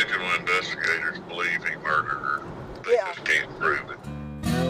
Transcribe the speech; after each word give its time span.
original 0.00 0.34
investigators 0.38 1.18
believe 1.28 1.62
he 1.64 1.76
murdered 1.76 2.08
her. 2.08 2.40
They 2.84 2.92
Yeah. 2.92 3.12
just 3.12 3.24
can't 3.24 3.58
prove 3.58 3.90
it. 3.90 3.98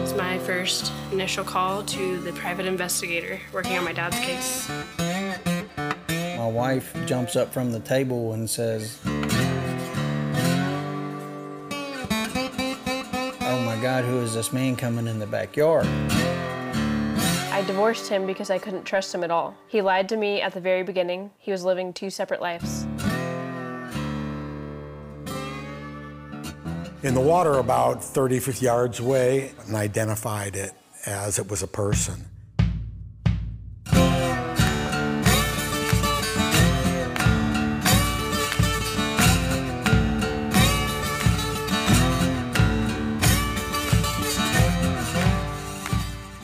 It's 0.03 0.13
my 0.13 0.37
first 0.39 0.91
initial 1.11 1.43
call 1.45 1.83
to 1.83 2.17
the 2.19 2.33
private 2.33 2.65
investigator 2.65 3.39
working 3.53 3.77
on 3.77 3.85
my 3.85 3.93
dad's 3.93 4.19
case. 4.19 4.69
My 6.37 6.47
wife 6.47 6.93
jumps 7.05 7.35
up 7.37 7.53
from 7.53 7.71
the 7.71 7.79
table 7.79 8.33
and 8.33 8.49
says, 8.49 8.97
Oh 13.43 13.61
my 13.65 13.77
God, 13.81 14.03
who 14.03 14.17
is 14.19 14.33
this 14.33 14.51
man 14.51 14.75
coming 14.75 15.07
in 15.07 15.19
the 15.19 15.27
backyard? 15.27 15.85
I 17.53 17.63
divorced 17.65 18.09
him 18.09 18.25
because 18.25 18.49
I 18.49 18.57
couldn't 18.57 18.83
trust 18.83 19.13
him 19.15 19.23
at 19.23 19.31
all. 19.31 19.55
He 19.67 19.81
lied 19.81 20.09
to 20.09 20.17
me 20.17 20.41
at 20.41 20.53
the 20.53 20.59
very 20.59 20.83
beginning. 20.83 21.31
He 21.37 21.51
was 21.51 21.63
living 21.63 21.93
two 21.93 22.09
separate 22.09 22.41
lives. 22.41 22.80
In 27.03 27.15
the 27.15 27.21
water 27.21 27.53
about 27.53 28.03
30, 28.03 28.39
50 28.39 28.65
yards 28.65 28.99
away 28.99 29.53
and 29.65 29.75
identified 29.75 30.55
it 30.55 30.73
as 31.05 31.39
it 31.39 31.49
was 31.49 31.63
a 31.63 31.67
person. 31.67 32.25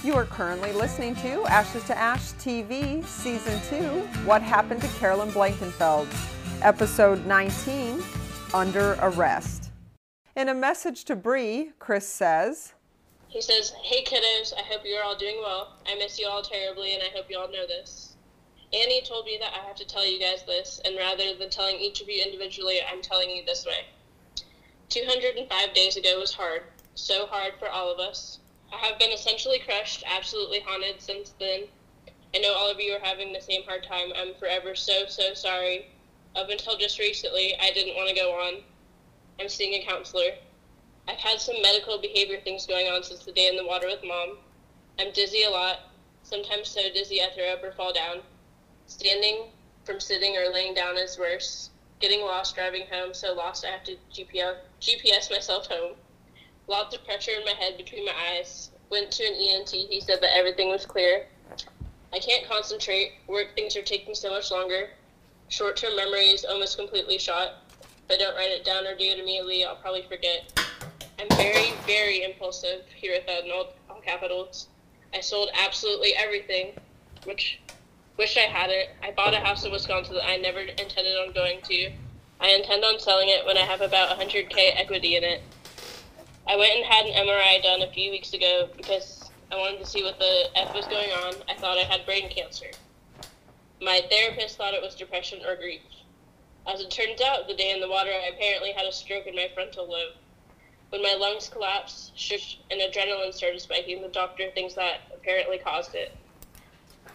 You 0.03 0.13
are 0.15 0.25
currently 0.25 0.71
listening 0.71 1.15
to 1.17 1.43
Ashes 1.45 1.83
to 1.83 1.95
Ash 1.95 2.31
TV, 2.33 3.05
Season 3.05 3.59
2 3.69 4.25
What 4.25 4.41
Happened 4.41 4.81
to 4.81 4.87
Carolyn 4.99 5.29
Blankenfeld, 5.29 6.07
Episode 6.63 7.23
19 7.27 8.01
Under 8.55 8.97
Arrest. 9.01 9.66
In 10.37 10.49
a 10.49 10.53
message 10.53 11.03
to 11.05 11.15
Bree, 11.15 11.71
Chris 11.79 12.07
says, 12.07 12.75
He 13.27 13.41
says, 13.41 13.73
Hey 13.81 14.03
kiddos, 14.03 14.53
I 14.55 14.61
hope 14.61 14.81
you're 14.85 15.03
all 15.03 15.17
doing 15.17 15.37
well. 15.41 15.79
I 15.87 15.95
miss 15.95 16.19
you 16.19 16.27
all 16.27 16.43
terribly 16.43 16.93
and 16.93 17.01
I 17.01 17.07
hope 17.07 17.25
you 17.27 17.39
all 17.39 17.51
know 17.51 17.65
this. 17.65 18.15
Annie 18.71 19.01
told 19.01 19.25
me 19.25 19.39
that 19.41 19.55
I 19.59 19.65
have 19.65 19.75
to 19.77 19.87
tell 19.87 20.05
you 20.05 20.19
guys 20.19 20.43
this, 20.45 20.79
and 20.85 20.95
rather 20.95 21.33
than 21.33 21.49
telling 21.49 21.77
each 21.77 22.01
of 22.01 22.07
you 22.07 22.21
individually, 22.21 22.77
I'm 22.87 23.01
telling 23.01 23.31
you 23.31 23.45
this 23.47 23.65
way. 23.65 23.87
205 24.89 25.73
days 25.73 25.97
ago 25.97 26.19
was 26.19 26.33
hard, 26.35 26.61
so 26.93 27.25
hard 27.25 27.53
for 27.57 27.69
all 27.69 27.91
of 27.91 27.99
us. 27.99 28.37
I 28.71 28.77
have 28.77 28.99
been 28.99 29.11
essentially 29.11 29.57
crushed, 29.57 30.03
absolutely 30.05 30.59
haunted 30.59 31.01
since 31.01 31.33
then. 31.39 31.63
I 32.35 32.37
know 32.37 32.53
all 32.53 32.69
of 32.69 32.79
you 32.79 32.93
are 32.93 33.03
having 33.03 33.33
the 33.33 33.41
same 33.41 33.63
hard 33.63 33.85
time. 33.85 34.09
I'm 34.15 34.35
forever 34.35 34.75
so, 34.75 35.07
so 35.07 35.33
sorry. 35.33 35.87
Up 36.35 36.51
until 36.51 36.77
just 36.77 36.99
recently, 36.99 37.55
I 37.59 37.71
didn't 37.71 37.95
want 37.95 38.09
to 38.09 38.15
go 38.15 38.33
on. 38.33 38.61
I'm 39.39 39.49
seeing 39.49 39.73
a 39.75 39.85
counselor. 39.85 40.31
I've 41.07 41.19
had 41.19 41.39
some 41.39 41.61
medical 41.61 41.99
behavior 41.99 42.39
things 42.43 42.65
going 42.65 42.87
on 42.87 43.03
since 43.03 43.23
the 43.23 43.31
day 43.31 43.47
in 43.47 43.55
the 43.55 43.65
water 43.65 43.87
with 43.87 44.03
mom. 44.03 44.37
I'm 44.99 45.11
dizzy 45.13 45.43
a 45.43 45.49
lot, 45.49 45.79
sometimes 46.23 46.69
so 46.69 46.81
dizzy 46.93 47.21
I 47.21 47.29
throw 47.35 47.53
up 47.53 47.63
or 47.63 47.71
fall 47.71 47.93
down. 47.93 48.21
Standing 48.87 49.45
from 49.85 49.99
sitting 49.99 50.35
or 50.35 50.51
laying 50.51 50.73
down 50.73 50.97
is 50.97 51.19
worse. 51.19 51.69
Getting 51.99 52.21
lost 52.21 52.55
driving 52.55 52.85
home, 52.91 53.13
so 53.13 53.33
lost 53.33 53.63
I 53.65 53.69
have 53.69 53.83
to 53.85 53.95
GPS, 54.11 54.57
GPS 54.81 55.31
myself 55.31 55.67
home. 55.67 55.93
Lots 56.67 56.95
of 56.95 57.05
pressure 57.05 57.31
in 57.31 57.45
my 57.45 57.53
head 57.59 57.77
between 57.77 58.05
my 58.05 58.13
eyes. 58.31 58.71
Went 58.89 59.11
to 59.11 59.23
an 59.23 59.33
ENT, 59.33 59.69
he 59.69 60.01
said 60.01 60.19
that 60.21 60.35
everything 60.35 60.69
was 60.69 60.85
clear. 60.85 61.27
I 62.11 62.19
can't 62.19 62.47
concentrate. 62.47 63.13
Work 63.27 63.55
things 63.55 63.75
are 63.75 63.81
taking 63.81 64.15
so 64.15 64.29
much 64.31 64.49
longer. 64.51 64.89
Short 65.49 65.77
term 65.77 65.95
memory 65.95 66.29
is 66.29 66.43
almost 66.43 66.77
completely 66.77 67.17
shot. 67.17 67.66
If 68.09 68.15
I 68.15 68.23
don't 68.23 68.35
write 68.35 68.51
it 68.51 68.63
down 68.63 68.87
or 68.87 68.95
do 68.95 69.03
it 69.03 69.19
immediately, 69.19 69.65
I'll 69.65 69.75
probably 69.75 70.03
forget. 70.03 70.65
I'm 71.19 71.27
very, 71.35 71.73
very 71.85 72.23
impulsive. 72.23 72.85
Here 72.95 73.19
that 73.27 73.43
in 73.43 73.51
all, 73.51 73.73
all 73.89 73.99
capitals. 73.99 74.69
I 75.13 75.19
sold 75.19 75.49
absolutely 75.61 76.13
everything, 76.15 76.71
which 77.25 77.59
wish 78.15 78.37
I 78.37 78.41
had 78.41 78.69
it. 78.69 78.91
I 79.03 79.11
bought 79.11 79.33
a 79.33 79.41
house 79.41 79.65
in 79.65 79.73
Wisconsin 79.73 80.15
that 80.15 80.25
I 80.25 80.37
never 80.37 80.61
intended 80.61 81.17
on 81.17 81.33
going 81.33 81.59
to. 81.63 81.91
I 82.39 82.51
intend 82.51 82.85
on 82.85 82.97
selling 82.97 83.27
it 83.27 83.45
when 83.45 83.57
I 83.57 83.61
have 83.61 83.81
about 83.81 84.17
100k 84.17 84.53
equity 84.77 85.17
in 85.17 85.25
it. 85.25 85.41
I 86.47 86.55
went 86.55 86.77
and 86.77 86.85
had 86.85 87.07
an 87.07 87.27
MRI 87.27 87.61
done 87.61 87.81
a 87.81 87.91
few 87.91 88.09
weeks 88.09 88.31
ago 88.31 88.69
because 88.77 89.29
I 89.51 89.57
wanted 89.57 89.79
to 89.79 89.85
see 89.85 90.03
what 90.03 90.17
the 90.17 90.45
F 90.55 90.73
was 90.73 90.85
going 90.85 91.09
on. 91.09 91.33
I 91.49 91.55
thought 91.55 91.77
I 91.77 91.81
had 91.83 92.05
brain 92.05 92.29
cancer. 92.29 92.67
My 93.81 93.99
therapist 94.09 94.57
thought 94.57 94.73
it 94.73 94.81
was 94.81 94.95
depression 94.95 95.39
or 95.45 95.57
grief. 95.57 95.81
As 96.67 96.81
it 96.81 96.91
turns 96.91 97.21
out, 97.21 97.47
the 97.47 97.53
day 97.53 97.71
in 97.71 97.79
the 97.79 97.87
water, 97.87 98.11
I 98.11 98.27
apparently 98.27 98.73
had 98.73 98.85
a 98.85 98.91
stroke 98.91 99.25
in 99.25 99.35
my 99.35 99.49
frontal 99.53 99.89
lobe. 99.89 100.15
When 100.89 101.01
my 101.01 101.13
lungs 101.13 101.47
collapsed, 101.47 102.11
shook, 102.19 102.41
and 102.69 102.81
adrenaline 102.81 103.33
started 103.33 103.61
spiking, 103.61 104.01
the 104.01 104.09
doctor 104.09 104.51
thinks 104.51 104.73
that 104.73 104.99
apparently 105.13 105.59
caused 105.59 105.95
it. 105.95 106.15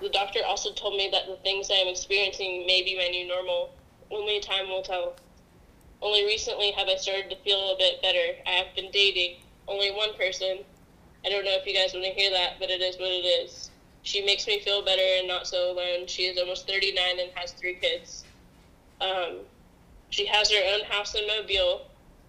The 0.00 0.08
doctor 0.08 0.40
also 0.46 0.72
told 0.72 0.96
me 0.96 1.10
that 1.12 1.26
the 1.26 1.36
things 1.36 1.70
I 1.70 1.74
am 1.74 1.88
experiencing 1.88 2.66
may 2.66 2.82
be 2.82 2.96
my 2.96 3.08
new 3.08 3.28
normal. 3.28 3.74
Only 4.10 4.40
time 4.40 4.68
will 4.70 4.82
tell. 4.82 5.16
Only 6.00 6.24
recently 6.24 6.70
have 6.72 6.88
I 6.88 6.96
started 6.96 7.28
to 7.28 7.36
feel 7.36 7.72
a 7.72 7.76
bit 7.76 8.00
better. 8.00 8.34
I 8.46 8.52
have 8.52 8.74
been 8.74 8.90
dating 8.90 9.36
only 9.68 9.90
one 9.90 10.14
person. 10.14 10.64
I 11.26 11.28
don't 11.28 11.44
know 11.44 11.56
if 11.60 11.66
you 11.66 11.74
guys 11.74 11.92
want 11.92 12.06
to 12.06 12.12
hear 12.12 12.30
that, 12.30 12.58
but 12.58 12.70
it 12.70 12.80
is 12.80 12.96
what 12.96 13.10
it 13.10 13.26
is. 13.26 13.70
She 14.02 14.24
makes 14.24 14.46
me 14.46 14.60
feel 14.60 14.82
better 14.82 15.02
and 15.18 15.28
not 15.28 15.46
so 15.46 15.72
alone. 15.72 16.06
She 16.06 16.22
is 16.22 16.38
almost 16.38 16.66
39 16.66 17.20
and 17.20 17.30
has 17.34 17.52
three 17.52 17.74
kids. 17.74 18.24
Um, 19.02 19.38
she 20.10 20.26
has 20.26 20.50
her 20.50 20.62
own 20.74 20.84
house 20.84 21.14
in 21.14 21.26
Mobile, 21.26 21.86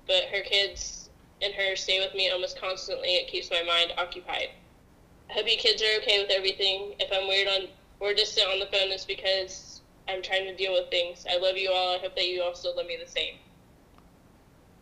but 0.07 0.23
her 0.31 0.41
kids 0.41 1.09
and 1.41 1.53
her 1.53 1.75
stay 1.75 1.99
with 1.99 2.15
me 2.15 2.29
almost 2.29 2.59
constantly. 2.59 3.09
It 3.09 3.27
keeps 3.27 3.51
my 3.51 3.61
mind 3.63 3.93
occupied. 3.97 4.49
I 5.29 5.33
hope 5.33 5.49
you 5.49 5.57
kids 5.57 5.81
are 5.81 6.01
okay 6.01 6.21
with 6.21 6.31
everything. 6.31 6.95
If 6.99 7.11
I'm 7.13 7.27
weird 7.27 7.47
on 7.47 7.67
or 7.99 8.13
distant 8.13 8.47
on 8.47 8.59
the 8.59 8.65
phone, 8.65 8.91
it's 8.91 9.05
because 9.05 9.81
I'm 10.07 10.21
trying 10.21 10.45
to 10.45 10.55
deal 10.55 10.73
with 10.73 10.89
things. 10.89 11.25
I 11.29 11.37
love 11.37 11.57
you 11.57 11.71
all. 11.71 11.95
I 11.95 11.99
hope 11.99 12.15
that 12.15 12.27
you 12.27 12.41
all 12.41 12.55
still 12.55 12.75
love 12.75 12.87
me 12.87 12.97
the 13.03 13.09
same. 13.09 13.35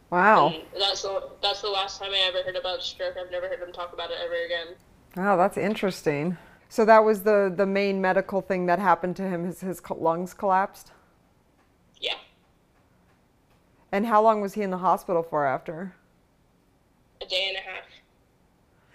Wow. 0.09 0.49
And 0.49 0.63
that's 0.77 1.03
the 1.03 1.29
that's 1.41 1.61
the 1.61 1.69
last 1.69 1.99
time 1.99 2.11
I 2.11 2.27
ever 2.27 2.43
heard 2.43 2.55
about 2.55 2.83
stroke. 2.83 3.15
I've 3.17 3.31
never 3.31 3.47
heard 3.47 3.61
him 3.61 3.71
talk 3.71 3.93
about 3.93 4.11
it 4.11 4.17
ever 4.23 4.45
again. 4.45 4.75
Wow, 5.15 5.37
that's 5.37 5.57
interesting. 5.57 6.37
So 6.69 6.85
that 6.85 7.03
was 7.03 7.23
the, 7.23 7.53
the 7.53 7.65
main 7.65 7.99
medical 7.99 8.41
thing 8.41 8.65
that 8.67 8.79
happened 8.79 9.17
to 9.17 9.23
him. 9.23 9.45
His, 9.45 9.59
his 9.59 9.81
lungs 9.89 10.33
collapsed. 10.33 10.91
Yeah, 12.01 12.15
And 13.91 14.05
how 14.05 14.21
long 14.21 14.41
was 14.41 14.53
he 14.55 14.61
in 14.63 14.71
the 14.71 14.77
hospital 14.77 15.23
for 15.23 15.45
after? 15.45 15.93
a 17.21 17.25
day 17.25 17.45
and 17.49 17.57
a 17.57 17.61
half. 17.61 17.83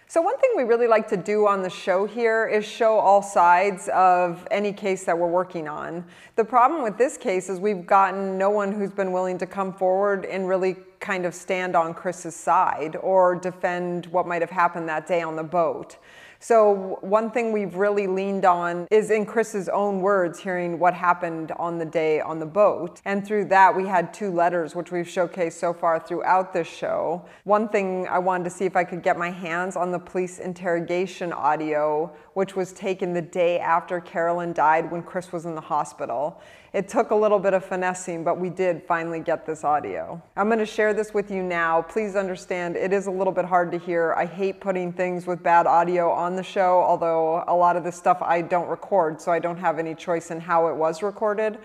So, 0.08 0.20
one 0.20 0.36
thing 0.38 0.50
we 0.56 0.64
really 0.64 0.86
like 0.88 1.08
to 1.08 1.16
do 1.16 1.46
on 1.46 1.62
the 1.62 1.70
show 1.70 2.06
here 2.06 2.46
is 2.46 2.64
show 2.64 2.98
all 2.98 3.22
sides 3.22 3.88
of 3.94 4.46
any 4.50 4.72
case 4.72 5.04
that 5.04 5.16
we're 5.18 5.28
working 5.28 5.68
on. 5.68 6.04
The 6.36 6.44
problem 6.44 6.82
with 6.82 6.96
this 6.98 7.16
case 7.16 7.48
is 7.48 7.60
we've 7.60 7.86
gotten 7.86 8.38
no 8.38 8.50
one 8.50 8.72
who's 8.72 8.92
been 8.92 9.12
willing 9.12 9.38
to 9.38 9.46
come 9.46 9.72
forward 9.72 10.24
and 10.24 10.48
really 10.48 10.76
kind 11.00 11.26
of 11.26 11.34
stand 11.34 11.76
on 11.76 11.92
Chris's 11.94 12.34
side 12.34 12.96
or 12.96 13.34
defend 13.36 14.06
what 14.06 14.26
might 14.26 14.42
have 14.42 14.50
happened 14.50 14.88
that 14.88 15.06
day 15.06 15.22
on 15.22 15.36
the 15.36 15.44
boat. 15.44 15.96
So, 16.38 16.98
one 17.00 17.30
thing 17.30 17.50
we've 17.52 17.74
really 17.74 18.06
leaned 18.06 18.44
on 18.44 18.86
is 18.90 19.10
in 19.10 19.24
Chris's 19.24 19.68
own 19.68 20.00
words, 20.00 20.38
hearing 20.38 20.78
what 20.78 20.92
happened 20.92 21.52
on 21.52 21.78
the 21.78 21.84
day 21.84 22.20
on 22.20 22.38
the 22.38 22.46
boat. 22.46 23.00
And 23.04 23.26
through 23.26 23.46
that, 23.46 23.74
we 23.74 23.86
had 23.86 24.12
two 24.12 24.30
letters, 24.30 24.74
which 24.74 24.92
we've 24.92 25.06
showcased 25.06 25.54
so 25.54 25.72
far 25.72 25.98
throughout 25.98 26.52
this 26.52 26.68
show. 26.68 27.24
One 27.44 27.68
thing 27.68 28.06
I 28.08 28.18
wanted 28.18 28.44
to 28.44 28.50
see 28.50 28.66
if 28.66 28.76
I 28.76 28.84
could 28.84 29.02
get 29.02 29.18
my 29.18 29.30
hands 29.30 29.76
on 29.76 29.90
the 29.90 29.98
police 29.98 30.38
interrogation 30.38 31.32
audio, 31.32 32.14
which 32.34 32.54
was 32.54 32.72
taken 32.72 33.14
the 33.14 33.22
day 33.22 33.58
after 33.58 34.00
Carolyn 34.00 34.52
died 34.52 34.90
when 34.90 35.02
Chris 35.02 35.32
was 35.32 35.46
in 35.46 35.54
the 35.54 35.60
hospital. 35.60 36.40
It 36.76 36.88
took 36.88 37.10
a 37.10 37.14
little 37.14 37.38
bit 37.38 37.54
of 37.54 37.64
finessing, 37.64 38.22
but 38.22 38.38
we 38.38 38.50
did 38.50 38.82
finally 38.82 39.20
get 39.20 39.46
this 39.46 39.64
audio. 39.64 40.20
I'm 40.36 40.50
to 40.50 40.66
share 40.66 40.92
this 40.92 41.14
with 41.14 41.30
you 41.30 41.42
now. 41.42 41.80
Please 41.80 42.14
understand 42.16 42.76
it 42.76 42.92
is 42.92 43.06
a 43.06 43.10
little 43.10 43.32
bit 43.32 43.46
hard 43.46 43.72
to 43.72 43.78
hear. 43.78 44.12
I 44.12 44.26
hate 44.26 44.60
putting 44.60 44.92
things 44.92 45.26
with 45.26 45.42
bad 45.42 45.66
audio 45.66 46.10
on 46.10 46.36
the 46.36 46.42
show, 46.42 46.82
although 46.82 47.44
a 47.48 47.56
lot 47.56 47.76
of 47.76 47.84
this 47.84 47.96
stuff 47.96 48.18
I 48.20 48.42
don't 48.42 48.68
record, 48.68 49.22
so 49.22 49.32
I 49.32 49.38
don't 49.38 49.56
have 49.56 49.78
any 49.78 49.94
choice 49.94 50.30
in 50.30 50.38
how 50.38 50.68
it 50.68 50.76
was 50.76 51.02
recorded. 51.02 51.56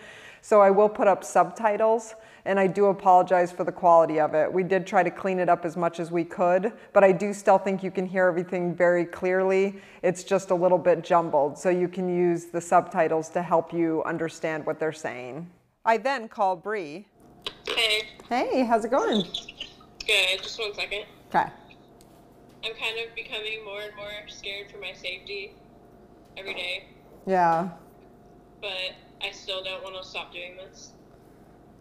So 0.41 0.61
I 0.61 0.69
will 0.69 0.87
put 0.87 1.09
up 1.09 1.25
subtitles, 1.25 2.15
and 2.45 2.59
I 2.59 2.67
do 2.67 2.87
apologize 2.87 3.51
for 3.51 3.63
the 3.63 3.71
quality 3.71 4.19
of 4.19 4.33
it. 4.33 4.51
We 4.51 4.63
did 4.63 4.85
try 4.87 5.03
to 5.03 5.11
clean 5.11 5.39
it 5.39 5.49
up 5.49 5.65
as 5.65 5.77
much 5.77 5.99
as 5.99 6.11
we 6.11 6.23
could, 6.23 6.73
but 6.93 7.03
I 7.03 7.11
do 7.11 7.33
still 7.33 7.57
think 7.57 7.83
you 7.83 7.91
can 7.91 8.05
hear 8.05 8.27
everything 8.27 8.73
very 8.75 9.05
clearly. 9.05 9.75
It's 10.01 10.23
just 10.23 10.49
a 10.51 10.55
little 10.55 10.77
bit 10.77 11.03
jumbled, 11.03 11.57
so 11.57 11.69
you 11.69 11.87
can 11.87 12.09
use 12.09 12.45
the 12.45 12.61
subtitles 12.61 13.29
to 13.29 13.41
help 13.41 13.73
you 13.73 14.03
understand 14.03 14.65
what 14.65 14.79
they're 14.79 14.91
saying. 14.93 15.49
I 15.85 15.97
then 15.97 16.27
call 16.27 16.55
Bree. 16.55 17.07
Hey, 17.67 18.03
Hey, 18.29 18.63
how's 18.63 18.85
it 18.85 18.91
going? 18.91 19.21
good. 20.07 20.41
Just 20.41 20.59
one 20.59 20.73
second. 20.73 21.05
Okay. 21.29 21.45
I'm 22.63 22.73
kind 22.75 22.97
of 23.07 23.15
becoming 23.15 23.63
more 23.65 23.81
and 23.81 23.95
more 23.95 24.09
scared 24.27 24.69
for 24.71 24.77
my 24.77 24.93
safety 24.93 25.53
every 26.37 26.53
day, 26.53 26.85
Yeah. 27.25 27.69
but 28.61 28.71
I 29.21 29.31
still 29.31 29.63
don't 29.63 29.83
want 29.83 29.95
to 30.01 30.07
stop 30.07 30.31
doing 30.31 30.55
this. 30.57 30.91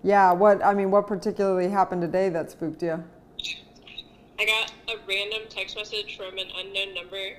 Yeah, 0.03 0.33
what 0.33 0.65
I 0.65 0.75
mean, 0.75 0.91
what 0.91 1.07
particularly 1.07 1.69
happened 1.69 2.03
today 2.03 2.29
that 2.31 2.51
spooked 2.51 2.83
you? 2.83 3.03
I 4.39 4.47
got 4.47 4.73
a 4.89 4.99
random 5.07 5.43
text 5.49 5.77
message 5.77 6.17
from 6.17 6.39
an 6.39 6.47
unknown 6.57 6.95
number. 6.95 7.37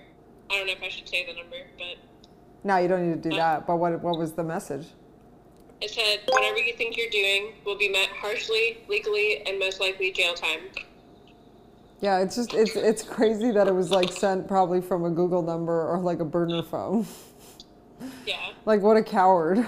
I 0.50 0.58
don't 0.58 0.68
know 0.68 0.74
if 0.74 0.84
I 0.84 0.90
should 0.90 1.10
say 1.10 1.26
the 1.26 1.34
number, 1.34 1.58
but 1.78 1.98
No, 2.64 2.78
you 2.78 2.88
don't 2.88 3.10
need 3.10 3.24
to 3.24 3.30
do 3.30 3.36
uh, 3.36 3.40
that. 3.40 3.68
But 3.68 3.78
what 3.78 4.00
what 4.02 4.18
was 4.18 4.34
the 4.34 4.44
message? 4.44 4.88
it 5.82 5.90
said, 5.90 6.20
whatever 6.30 6.60
you 6.60 6.74
think 6.74 6.96
you're 6.96 7.10
doing 7.10 7.54
will 7.66 7.78
be 7.78 7.90
met 7.90 8.08
harshly, 8.10 8.78
legally, 8.88 9.42
and 9.48 9.58
most 9.58 9.80
likely 9.80 10.12
jail 10.12 10.36
time. 10.36 10.60
Yeah, 12.02 12.20
it's 12.20 12.36
just 12.36 12.54
it's 12.54 12.76
it's 12.76 13.04
crazy 13.04 13.52
that 13.52 13.68
it 13.68 13.74
was 13.74 13.90
like 13.92 14.12
sent 14.12 14.48
probably 14.48 14.82
from 14.82 15.06
a 15.06 15.10
Google 15.10 15.42
number 15.42 15.88
or 15.88 16.00
like 16.00 16.20
a 16.20 16.26
burner 16.26 16.62
phone. 16.64 17.06
Yeah. 18.26 18.52
like 18.66 18.82
what 18.82 18.98
a 18.98 19.04
coward. 19.04 19.66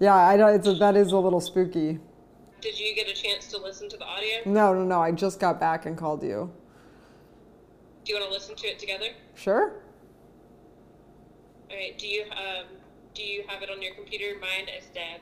Yeah, 0.00 0.14
I 0.14 0.36
know 0.36 0.48
it's 0.48 0.66
a, 0.66 0.74
that 0.74 0.96
is 0.96 1.12
a 1.12 1.18
little 1.18 1.40
spooky. 1.40 1.98
Did 2.60 2.78
you 2.78 2.94
get 2.94 3.08
a 3.08 3.12
chance 3.12 3.46
to 3.48 3.58
listen 3.58 3.88
to 3.90 3.96
the 3.96 4.04
audio? 4.04 4.38
No, 4.46 4.74
no, 4.74 4.84
no. 4.84 5.00
I 5.00 5.12
just 5.12 5.38
got 5.38 5.60
back 5.60 5.86
and 5.86 5.96
called 5.96 6.22
you. 6.22 6.50
Do 8.04 8.12
you 8.12 8.18
want 8.18 8.28
to 8.30 8.34
listen 8.34 8.56
to 8.56 8.66
it 8.66 8.78
together? 8.78 9.06
Sure. 9.34 9.72
All 11.70 11.76
right. 11.76 11.96
Do 11.98 12.06
you 12.06 12.24
um 12.30 12.66
do 13.14 13.22
you 13.22 13.44
have 13.46 13.62
it 13.62 13.70
on 13.70 13.80
your 13.80 13.94
computer? 13.94 14.38
Mine 14.40 14.68
is 14.76 14.86
dead. 14.94 15.20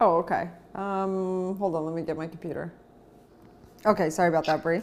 Oh, 0.00 0.16
okay. 0.16 0.48
Um, 0.74 1.56
hold 1.58 1.76
on. 1.76 1.84
Let 1.84 1.94
me 1.94 2.02
get 2.02 2.16
my 2.16 2.26
computer. 2.26 2.72
Okay, 3.86 4.10
sorry 4.10 4.28
about 4.28 4.46
that, 4.46 4.62
Bree. 4.62 4.82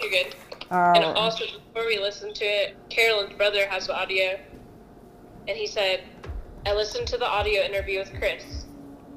You're 0.00 0.10
good. 0.10 0.34
Uh, 0.70 0.92
And 0.96 1.04
also, 1.04 1.44
before 1.72 1.86
we 1.86 1.98
listen 1.98 2.32
to 2.32 2.44
it, 2.44 2.76
Carolyn's 2.88 3.34
brother 3.34 3.66
has 3.66 3.86
the 3.88 3.94
audio, 3.94 4.38
and 5.48 5.56
he 5.56 5.66
said, 5.66 6.04
"I 6.66 6.74
listened 6.74 7.06
to 7.08 7.16
the 7.16 7.26
audio 7.26 7.62
interview 7.62 8.00
with 8.00 8.12
Chris. 8.12 8.66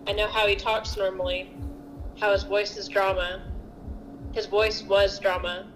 I 0.07 0.13
know 0.13 0.27
how 0.27 0.47
he 0.47 0.55
talks 0.55 0.95
normally, 0.95 1.53
how 2.19 2.31
his 2.31 2.43
voice 2.43 2.77
is 2.77 2.87
drama. 2.87 3.43
His 4.33 4.45
voice 4.45 4.81
was 4.83 5.19
drama. 5.19 5.67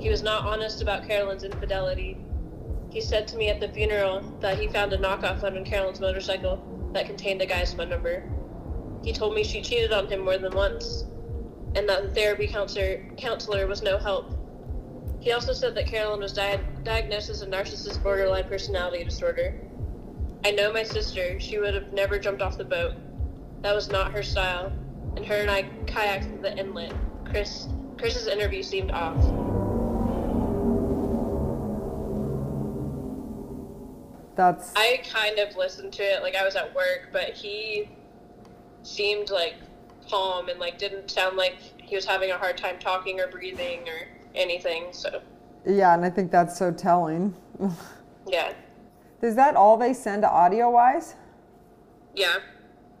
He 0.00 0.08
was 0.08 0.22
not 0.22 0.46
honest 0.46 0.80
about 0.80 1.06
Carolyn's 1.06 1.44
infidelity. 1.44 2.16
He 2.90 3.02
said 3.02 3.28
to 3.28 3.36
me 3.36 3.50
at 3.50 3.60
the 3.60 3.68
funeral 3.68 4.22
that 4.40 4.58
he 4.58 4.68
found 4.68 4.94
a 4.94 4.98
knockoff 4.98 5.42
on 5.44 5.62
Carolyn's 5.66 6.00
motorcycle 6.00 6.90
that 6.94 7.04
contained 7.04 7.40
the 7.40 7.46
guy's 7.46 7.74
phone 7.74 7.90
number. 7.90 8.22
He 9.04 9.12
told 9.12 9.34
me 9.34 9.44
she 9.44 9.60
cheated 9.60 9.92
on 9.92 10.06
him 10.08 10.20
more 10.20 10.38
than 10.38 10.54
once, 10.54 11.04
and 11.74 11.86
that 11.88 12.02
the 12.02 12.14
therapy 12.14 12.46
counselor, 12.46 13.04
counselor 13.18 13.66
was 13.66 13.82
no 13.82 13.98
help. 13.98 14.37
He 15.20 15.32
also 15.32 15.52
said 15.52 15.74
that 15.74 15.86
Carolyn 15.86 16.20
was 16.20 16.32
di- 16.32 16.60
diagnosed 16.84 17.28
as 17.28 17.42
a 17.42 17.46
narcissist 17.46 18.02
borderline 18.02 18.44
personality 18.44 19.04
disorder. 19.04 19.54
I 20.44 20.52
know 20.52 20.72
my 20.72 20.84
sister, 20.84 21.40
she 21.40 21.58
would 21.58 21.74
have 21.74 21.92
never 21.92 22.18
jumped 22.18 22.42
off 22.42 22.56
the 22.56 22.64
boat. 22.64 22.94
That 23.62 23.74
was 23.74 23.90
not 23.90 24.12
her 24.12 24.22
style, 24.22 24.72
and 25.16 25.26
her 25.26 25.36
and 25.36 25.50
I 25.50 25.64
kayaked 25.86 26.42
the 26.42 26.56
inlet. 26.56 26.92
Chris, 27.24 27.66
Chris's 27.98 28.28
interview 28.28 28.62
seemed 28.62 28.92
off. 28.92 29.16
that's 34.38 34.72
I 34.76 35.02
kind 35.12 35.40
of 35.40 35.56
listened 35.56 35.92
to 35.94 36.02
it 36.04 36.22
like 36.22 36.36
I 36.36 36.44
was 36.44 36.54
at 36.54 36.72
work, 36.72 37.08
but 37.12 37.30
he 37.30 37.90
seemed 38.84 39.30
like 39.30 39.56
calm 40.08 40.48
and 40.48 40.60
like 40.60 40.78
didn't 40.78 41.10
sound 41.10 41.36
like 41.36 41.56
he 41.82 41.96
was 41.96 42.04
having 42.04 42.30
a 42.30 42.38
hard 42.38 42.56
time 42.56 42.78
talking 42.78 43.18
or 43.18 43.26
breathing 43.26 43.80
or 43.88 44.06
anything. 44.34 44.88
So 44.92 45.20
yeah, 45.66 45.94
and 45.94 46.04
I 46.04 46.10
think 46.10 46.30
that's 46.30 46.56
so 46.58 46.72
telling. 46.72 47.34
yeah, 48.26 48.52
Is 49.22 49.34
that 49.36 49.56
all 49.56 49.76
they 49.76 49.92
send 49.92 50.24
audio 50.24 50.70
wise? 50.70 51.14
yeah, 52.14 52.36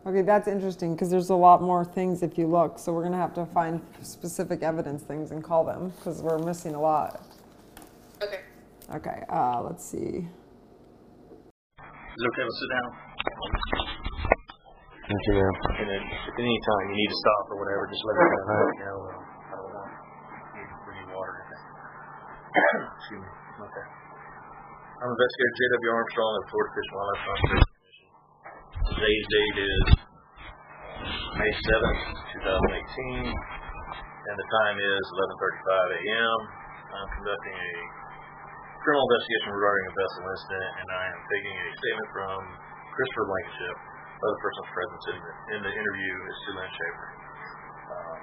Okay, 0.06 0.22
that's 0.22 0.48
interesting 0.48 0.94
because 0.94 1.10
there's 1.10 1.30
a 1.30 1.34
lot 1.34 1.60
more 1.60 1.84
things 1.84 2.22
if 2.22 2.38
you 2.38 2.46
look. 2.46 2.78
So 2.78 2.92
we're 2.92 3.02
gonna 3.02 3.16
have 3.18 3.34
to 3.34 3.46
find 3.46 3.80
specific 4.02 4.62
evidence 4.62 5.02
things 5.02 5.32
and 5.32 5.42
call 5.44 5.64
them 5.64 5.90
because 5.96 6.22
we're 6.22 6.38
missing 6.38 6.74
a 6.74 6.80
lot. 6.80 7.20
okay. 8.22 8.40
Okay, 8.94 9.22
uh, 9.28 9.60
let's 9.62 9.84
see. 9.84 9.98
Is 9.98 10.24
it 12.16 12.28
okay 12.32 12.42
to 12.42 12.52
sit 12.56 12.68
down? 12.72 12.88
Thank 15.08 15.22
you, 15.28 15.34
ma'am. 15.34 15.54
And 15.78 15.88
then 15.88 16.02
at 16.04 16.34
any 16.40 16.58
time 16.68 16.84
you 16.88 16.96
need 16.96 17.08
to 17.08 17.18
stop 17.20 17.44
or 17.52 17.56
whatever, 17.60 17.84
just 17.90 18.04
let 18.04 18.14
me 18.16 18.22
know. 18.22 18.32
You 18.32 18.84
know, 18.84 18.96
um, 19.08 19.24
I 19.28 19.56
don't 19.56 19.72
want 19.76 19.92
you 20.56 20.64
to 20.64 20.90
need 20.96 21.08
water 21.12 21.32
or 21.32 21.40
anything. 21.48 21.62
Excuse 22.58 23.22
me. 23.22 23.30
Okay. 23.62 23.86
I'm 24.98 25.10
investigator 25.14 25.54
J.W. 25.54 25.90
Armstrong 25.94 26.32
of 26.34 26.40
the 26.42 26.48
Florida 26.50 26.70
Fish 26.74 26.88
and 26.90 26.96
Wildlife 26.98 27.22
Conservation 27.22 27.70
Commission. 27.70 28.08
Today's 28.98 29.26
date 29.30 29.58
is 29.62 29.86
May 31.38 31.52
7th, 31.54 32.02
2018, 32.34 33.30
and 33.30 34.34
the 34.34 34.48
time 34.58 34.76
is 34.82 35.04
11:35 35.06 36.02
a.m. 36.02 36.38
I'm 36.98 37.10
conducting 37.22 37.54
a 37.54 37.72
criminal 38.82 39.06
investigation 39.06 39.54
regarding 39.54 39.84
a 39.86 39.94
vessel 39.94 40.22
incident, 40.26 40.72
and 40.82 40.88
I 40.98 41.04
am 41.14 41.20
taking 41.30 41.54
a 41.54 41.68
statement 41.78 42.08
from 42.10 42.38
Christopher 42.90 43.26
Blankenfeld. 43.30 43.78
The 44.18 44.24
other 44.26 44.40
persons 44.42 44.66
present 44.74 44.98
in 44.98 45.18
the, 45.22 45.32
in 45.54 45.60
the 45.62 45.72
interview 45.78 46.14
is 46.26 46.34
Sue 46.42 46.58
Schaefer. 46.58 47.08
Um, 47.86 48.18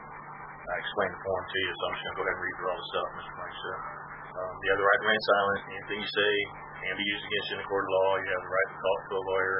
I 0.60 0.76
explained 0.76 1.14
the 1.16 1.22
form 1.24 1.44
to 1.48 1.58
you, 1.64 1.72
so 1.72 1.82
I'm 1.88 1.94
just 1.96 2.04
going 2.04 2.12
to 2.12 2.20
go 2.20 2.24
ahead 2.28 2.36
and 2.36 2.44
read 2.44 2.56
through 2.60 2.70
all 2.76 2.80
the 2.84 2.88
stuff, 2.92 3.08
Mr. 3.16 3.32
Blankenfeld. 3.40 4.05
Um, 4.36 4.52
you 4.60 4.68
have 4.68 4.80
the 4.84 4.88
right 4.88 5.00
to 5.00 5.06
remain 5.08 5.24
silent. 5.24 5.60
Anything 5.80 6.00
you 6.04 6.12
say 6.12 6.34
can 6.84 6.96
be 7.00 7.08
used 7.08 7.24
against 7.24 7.48
you 7.48 7.56
in 7.56 7.62
a 7.64 7.68
court 7.72 7.88
of 7.88 7.92
law. 7.96 8.10
You 8.20 8.28
have 8.36 8.44
the 8.44 8.52
right 8.52 8.70
to 8.70 8.78
talk 8.84 9.00
to 9.08 9.14
a 9.16 9.24
lawyer. 9.32 9.58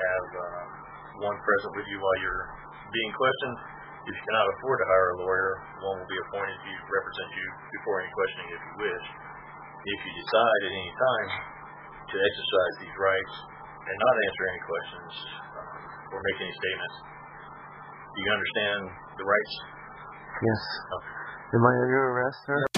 Have 0.00 0.28
uh, 0.40 0.62
one 1.20 1.36
present 1.36 1.72
with 1.76 1.84
you 1.84 2.00
while 2.00 2.18
you're 2.24 2.44
being 2.88 3.12
questioned. 3.12 3.56
If 4.08 4.16
you 4.16 4.22
cannot 4.24 4.48
afford 4.56 4.80
to 4.80 4.86
hire 4.88 5.08
a 5.12 5.18
lawyer, 5.20 5.50
one 5.84 6.00
will 6.00 6.08
be 6.08 6.20
appointed 6.24 6.56
to 6.56 6.72
represent 6.88 7.28
you 7.36 7.46
before 7.76 8.00
any 8.00 8.08
questioning 8.16 8.48
if 8.56 8.60
you 8.64 8.74
wish. 8.88 9.06
If 9.84 9.98
you 10.08 10.12
decide 10.16 10.60
at 10.64 10.72
any 10.72 10.92
time 10.96 11.28
to 12.08 12.14
exercise 12.16 12.74
these 12.80 12.96
rights 12.96 13.34
and 13.84 13.94
not 14.00 14.14
answer 14.16 14.44
any 14.48 14.62
questions 14.64 15.12
um, 15.60 15.80
or 16.16 16.18
make 16.24 16.38
any 16.48 16.54
statements, 16.56 16.96
do 17.84 18.18
you 18.24 18.30
understand 18.32 18.80
the 19.20 19.24
rights? 19.28 19.54
Yes. 20.40 20.62
Okay. 20.96 21.14
Am 21.60 21.62
I 21.68 21.72
under 21.84 22.00
arrest, 22.16 22.40
sir? 22.48 22.69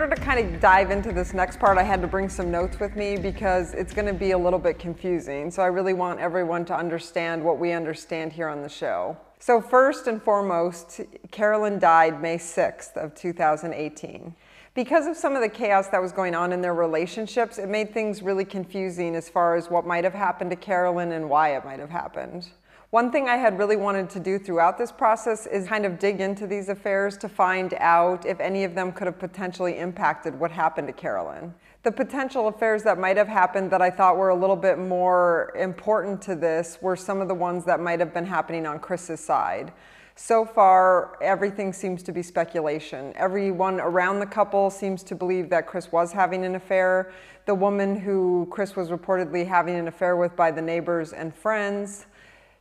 Order 0.00 0.14
to 0.14 0.22
kind 0.22 0.54
of 0.54 0.60
dive 0.60 0.90
into 0.90 1.12
this 1.12 1.34
next 1.34 1.58
part, 1.58 1.76
I 1.76 1.82
had 1.82 2.00
to 2.00 2.08
bring 2.08 2.30
some 2.30 2.50
notes 2.50 2.80
with 2.80 2.96
me 2.96 3.18
because 3.18 3.74
it's 3.74 3.92
going 3.92 4.06
to 4.06 4.14
be 4.14 4.30
a 4.30 4.38
little 4.38 4.58
bit 4.58 4.78
confusing. 4.78 5.50
So 5.50 5.62
I 5.62 5.66
really 5.66 5.92
want 5.92 6.20
everyone 6.20 6.64
to 6.66 6.74
understand 6.74 7.44
what 7.44 7.58
we 7.58 7.72
understand 7.72 8.32
here 8.32 8.48
on 8.48 8.62
the 8.62 8.68
show. 8.68 9.18
So 9.40 9.60
first 9.60 10.06
and 10.06 10.22
foremost, 10.22 11.02
Carolyn 11.30 11.78
died 11.78 12.22
May 12.22 12.38
6th 12.38 12.96
of 12.96 13.14
2018. 13.14 14.34
Because 14.72 15.06
of 15.06 15.18
some 15.18 15.36
of 15.36 15.42
the 15.42 15.48
chaos 15.50 15.88
that 15.88 16.00
was 16.00 16.12
going 16.12 16.34
on 16.34 16.52
in 16.52 16.62
their 16.62 16.74
relationships, 16.74 17.58
it 17.58 17.68
made 17.68 17.92
things 17.92 18.22
really 18.22 18.46
confusing 18.46 19.14
as 19.14 19.28
far 19.28 19.54
as 19.54 19.68
what 19.68 19.86
might 19.86 20.04
have 20.04 20.14
happened 20.14 20.48
to 20.48 20.56
Carolyn 20.56 21.12
and 21.12 21.28
why 21.28 21.56
it 21.56 21.64
might 21.66 21.78
have 21.78 21.90
happened. 21.90 22.48
One 22.90 23.12
thing 23.12 23.28
I 23.28 23.36
had 23.36 23.56
really 23.56 23.76
wanted 23.76 24.10
to 24.10 24.18
do 24.18 24.36
throughout 24.36 24.76
this 24.76 24.90
process 24.90 25.46
is 25.46 25.68
kind 25.68 25.86
of 25.86 26.00
dig 26.00 26.20
into 26.20 26.48
these 26.48 26.68
affairs 26.68 27.16
to 27.18 27.28
find 27.28 27.72
out 27.74 28.26
if 28.26 28.40
any 28.40 28.64
of 28.64 28.74
them 28.74 28.90
could 28.90 29.06
have 29.06 29.16
potentially 29.16 29.78
impacted 29.78 30.36
what 30.36 30.50
happened 30.50 30.88
to 30.88 30.92
Carolyn. 30.92 31.54
The 31.84 31.92
potential 31.92 32.48
affairs 32.48 32.82
that 32.82 32.98
might 32.98 33.16
have 33.16 33.28
happened 33.28 33.70
that 33.70 33.80
I 33.80 33.90
thought 33.90 34.16
were 34.16 34.30
a 34.30 34.34
little 34.34 34.56
bit 34.56 34.76
more 34.76 35.52
important 35.56 36.20
to 36.22 36.34
this 36.34 36.78
were 36.82 36.96
some 36.96 37.20
of 37.20 37.28
the 37.28 37.34
ones 37.34 37.64
that 37.66 37.78
might 37.78 38.00
have 38.00 38.12
been 38.12 38.26
happening 38.26 38.66
on 38.66 38.80
Chris's 38.80 39.20
side. 39.20 39.72
So 40.16 40.44
far, 40.44 41.16
everything 41.22 41.72
seems 41.72 42.02
to 42.02 42.12
be 42.12 42.24
speculation. 42.24 43.12
Everyone 43.14 43.78
around 43.78 44.18
the 44.18 44.26
couple 44.26 44.68
seems 44.68 45.04
to 45.04 45.14
believe 45.14 45.48
that 45.50 45.68
Chris 45.68 45.92
was 45.92 46.10
having 46.10 46.44
an 46.44 46.56
affair. 46.56 47.12
The 47.46 47.54
woman 47.54 48.00
who 48.00 48.48
Chris 48.50 48.74
was 48.74 48.88
reportedly 48.88 49.46
having 49.46 49.76
an 49.76 49.86
affair 49.86 50.16
with 50.16 50.34
by 50.34 50.50
the 50.50 50.60
neighbors 50.60 51.12
and 51.12 51.32
friends, 51.32 52.06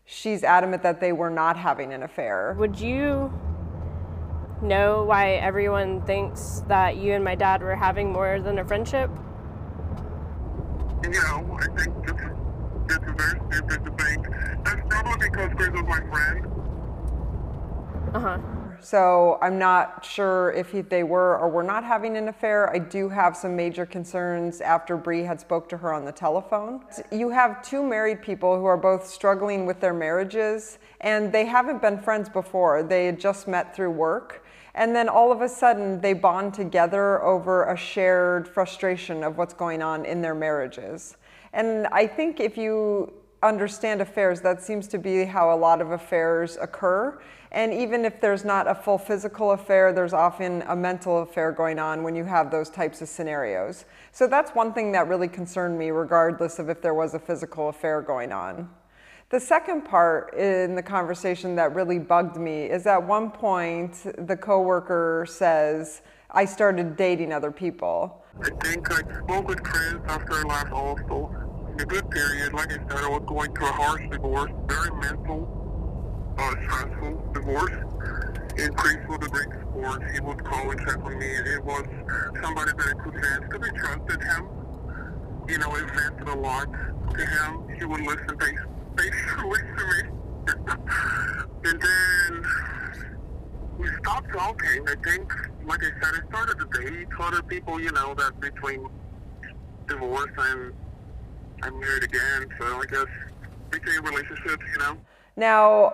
she's 0.09 0.43
adamant 0.43 0.81
that 0.83 0.99
they 0.99 1.13
were 1.13 1.29
not 1.29 1.55
having 1.55 1.93
an 1.93 2.01
affair. 2.03 2.55
Would 2.57 2.79
you 2.79 3.31
know 4.61 5.03
why 5.03 5.33
everyone 5.33 6.01
thinks 6.01 6.63
that 6.67 6.97
you 6.97 7.13
and 7.13 7.23
my 7.23 7.35
dad 7.35 7.61
were 7.61 7.75
having 7.75 8.11
more 8.11 8.41
than 8.41 8.57
a 8.57 8.65
friendship? 8.65 9.09
You 11.03 11.11
know, 11.11 11.57
I 11.59 11.65
think 11.77 12.05
this 12.05 12.15
is, 12.19 12.31
this 12.87 12.97
is 12.97 13.13
very 13.15 13.39
stupid 13.51 13.85
to 13.85 14.03
think. 14.03 14.27
That's 14.65 14.81
probably 14.89 15.29
because 15.29 15.53
Chris 15.55 15.69
was 15.69 15.83
my 15.83 16.01
friend. 16.09 16.45
Uh 18.13 18.19
huh. 18.19 18.58
So 18.81 19.37
I'm 19.41 19.59
not 19.59 20.05
sure 20.05 20.51
if 20.53 20.71
he, 20.71 20.81
they 20.81 21.03
were 21.03 21.37
or 21.37 21.49
were 21.49 21.63
not 21.63 21.83
having 21.83 22.17
an 22.17 22.27
affair. 22.27 22.69
I 22.73 22.79
do 22.79 23.09
have 23.09 23.35
some 23.35 23.55
major 23.55 23.85
concerns 23.85 24.61
after 24.61 24.97
Bree 24.97 25.23
had 25.23 25.39
spoke 25.39 25.69
to 25.69 25.77
her 25.77 25.93
on 25.93 26.05
the 26.05 26.11
telephone. 26.11 26.81
You 27.11 27.29
have 27.29 27.61
two 27.61 27.83
married 27.83 28.21
people 28.21 28.57
who 28.57 28.65
are 28.65 28.77
both 28.77 29.07
struggling 29.07 29.65
with 29.65 29.79
their 29.79 29.93
marriages 29.93 30.79
and 31.01 31.31
they 31.31 31.45
haven't 31.45 31.81
been 31.81 31.99
friends 31.99 32.29
before. 32.29 32.83
They 32.83 33.05
had 33.05 33.19
just 33.19 33.47
met 33.47 33.75
through 33.75 33.91
work. 33.91 34.45
And 34.75 34.95
then 34.95 35.09
all 35.09 35.31
of 35.31 35.41
a 35.41 35.49
sudden, 35.49 35.99
they 35.99 36.13
bond 36.13 36.53
together 36.53 37.21
over 37.23 37.65
a 37.65 37.75
shared 37.75 38.47
frustration 38.47 39.23
of 39.23 39.37
what's 39.37 39.53
going 39.53 39.81
on 39.81 40.05
in 40.05 40.21
their 40.21 40.35
marriages. 40.35 41.17
And 41.53 41.87
I 41.87 42.05
think 42.07 42.39
if 42.39 42.57
you 42.57 43.11
understand 43.41 44.01
affairs, 44.01 44.41
that 44.41 44.61
seems 44.61 44.87
to 44.89 44.97
be 44.97 45.25
how 45.25 45.53
a 45.53 45.57
lot 45.57 45.81
of 45.81 45.91
affairs 45.91 46.57
occur. 46.61 47.19
And 47.51 47.73
even 47.73 48.05
if 48.05 48.21
there's 48.21 48.45
not 48.45 48.67
a 48.67 48.75
full 48.75 48.99
physical 48.99 49.51
affair, 49.51 49.91
there's 49.91 50.13
often 50.13 50.63
a 50.67 50.75
mental 50.75 51.23
affair 51.23 51.51
going 51.51 51.79
on 51.79 52.03
when 52.03 52.15
you 52.15 52.23
have 52.25 52.51
those 52.51 52.69
types 52.69 53.01
of 53.01 53.09
scenarios. 53.09 53.85
So 54.11 54.27
that's 54.27 54.51
one 54.51 54.73
thing 54.73 54.91
that 54.91 55.07
really 55.07 55.27
concerned 55.27 55.77
me, 55.77 55.89
regardless 55.89 56.59
of 56.59 56.69
if 56.69 56.81
there 56.81 56.93
was 56.93 57.15
a 57.15 57.19
physical 57.19 57.69
affair 57.69 58.01
going 58.01 58.31
on. 58.31 58.69
The 59.29 59.39
second 59.39 59.83
part 59.83 60.33
in 60.35 60.75
the 60.75 60.83
conversation 60.83 61.55
that 61.55 61.73
really 61.73 61.99
bugged 61.99 62.37
me 62.37 62.63
is 62.63 62.85
at 62.87 63.01
one 63.01 63.31
point 63.31 63.95
the 64.27 64.35
coworker 64.35 65.25
says, 65.27 66.01
I 66.31 66.45
started 66.45 66.95
dating 66.95 67.33
other 67.33 67.51
people. 67.51 68.23
I 68.39 68.49
think 68.63 68.91
I 68.91 69.01
spoke 69.23 69.47
with 69.47 69.63
Chris 69.63 69.95
after 70.07 70.33
I 70.33 70.41
left 70.43 70.71
also. 70.71 71.35
In 71.73 71.79
a 71.79 71.85
good 71.85 72.09
period, 72.09 72.53
like 72.53 72.71
I 72.71 72.75
said, 72.75 73.03
I 73.03 73.09
was 73.09 73.23
going 73.25 73.53
through 73.55 73.67
a 73.67 73.71
harsh 73.71 74.09
divorce, 74.09 74.51
very 74.67 74.91
mental, 74.99 75.58
uh, 76.39 76.55
stressful 76.63 77.31
divorce. 77.33 77.71
And 78.57 78.75
Chris 78.75 78.97
would 79.07 79.21
bring 79.31 79.51
support. 79.51 80.03
He 80.11 80.19
would 80.21 80.43
call 80.43 80.71
and 80.71 80.79
on 80.89 81.19
me. 81.19 81.25
It 81.25 81.63
was 81.63 81.85
somebody 82.41 82.71
that 82.71 82.87
I 82.87 83.03
could 83.03 83.13
vent 83.13 83.49
because 83.49 83.69
I 83.69 83.77
trusted 83.77 84.23
him. 84.23 84.49
You 85.47 85.57
know, 85.57 85.71
I 85.71 85.81
vented 85.81 86.27
a 86.27 86.35
lot 86.35 86.67
to 87.13 87.25
him. 87.25 87.69
He 87.77 87.85
would 87.85 88.01
listen 88.01 88.37
patiently 88.37 89.59
to 89.77 89.83
me. 89.87 90.19
and 91.65 91.81
then 91.81 92.45
we 93.77 93.87
stopped 93.99 94.31
talking. 94.33 94.87
I 94.87 94.95
think, 95.03 95.31
like 95.65 95.83
I 95.83 95.91
said, 96.01 96.21
I 96.23 96.27
started 96.29 96.57
to 96.59 96.81
date 96.81 97.07
other 97.19 97.41
people, 97.43 97.79
you 97.79 97.91
know, 97.91 98.13
that 98.15 98.39
between 98.39 98.87
divorce 99.87 100.31
and 100.37 100.73
I'm 101.63 101.79
married 101.79 102.03
again. 102.03 102.47
So 102.59 102.65
I 102.65 102.85
guess 102.89 103.05
between 103.71 104.01
relationships, 104.03 104.63
you 104.73 104.79
know. 104.79 104.97
Now, 105.35 105.93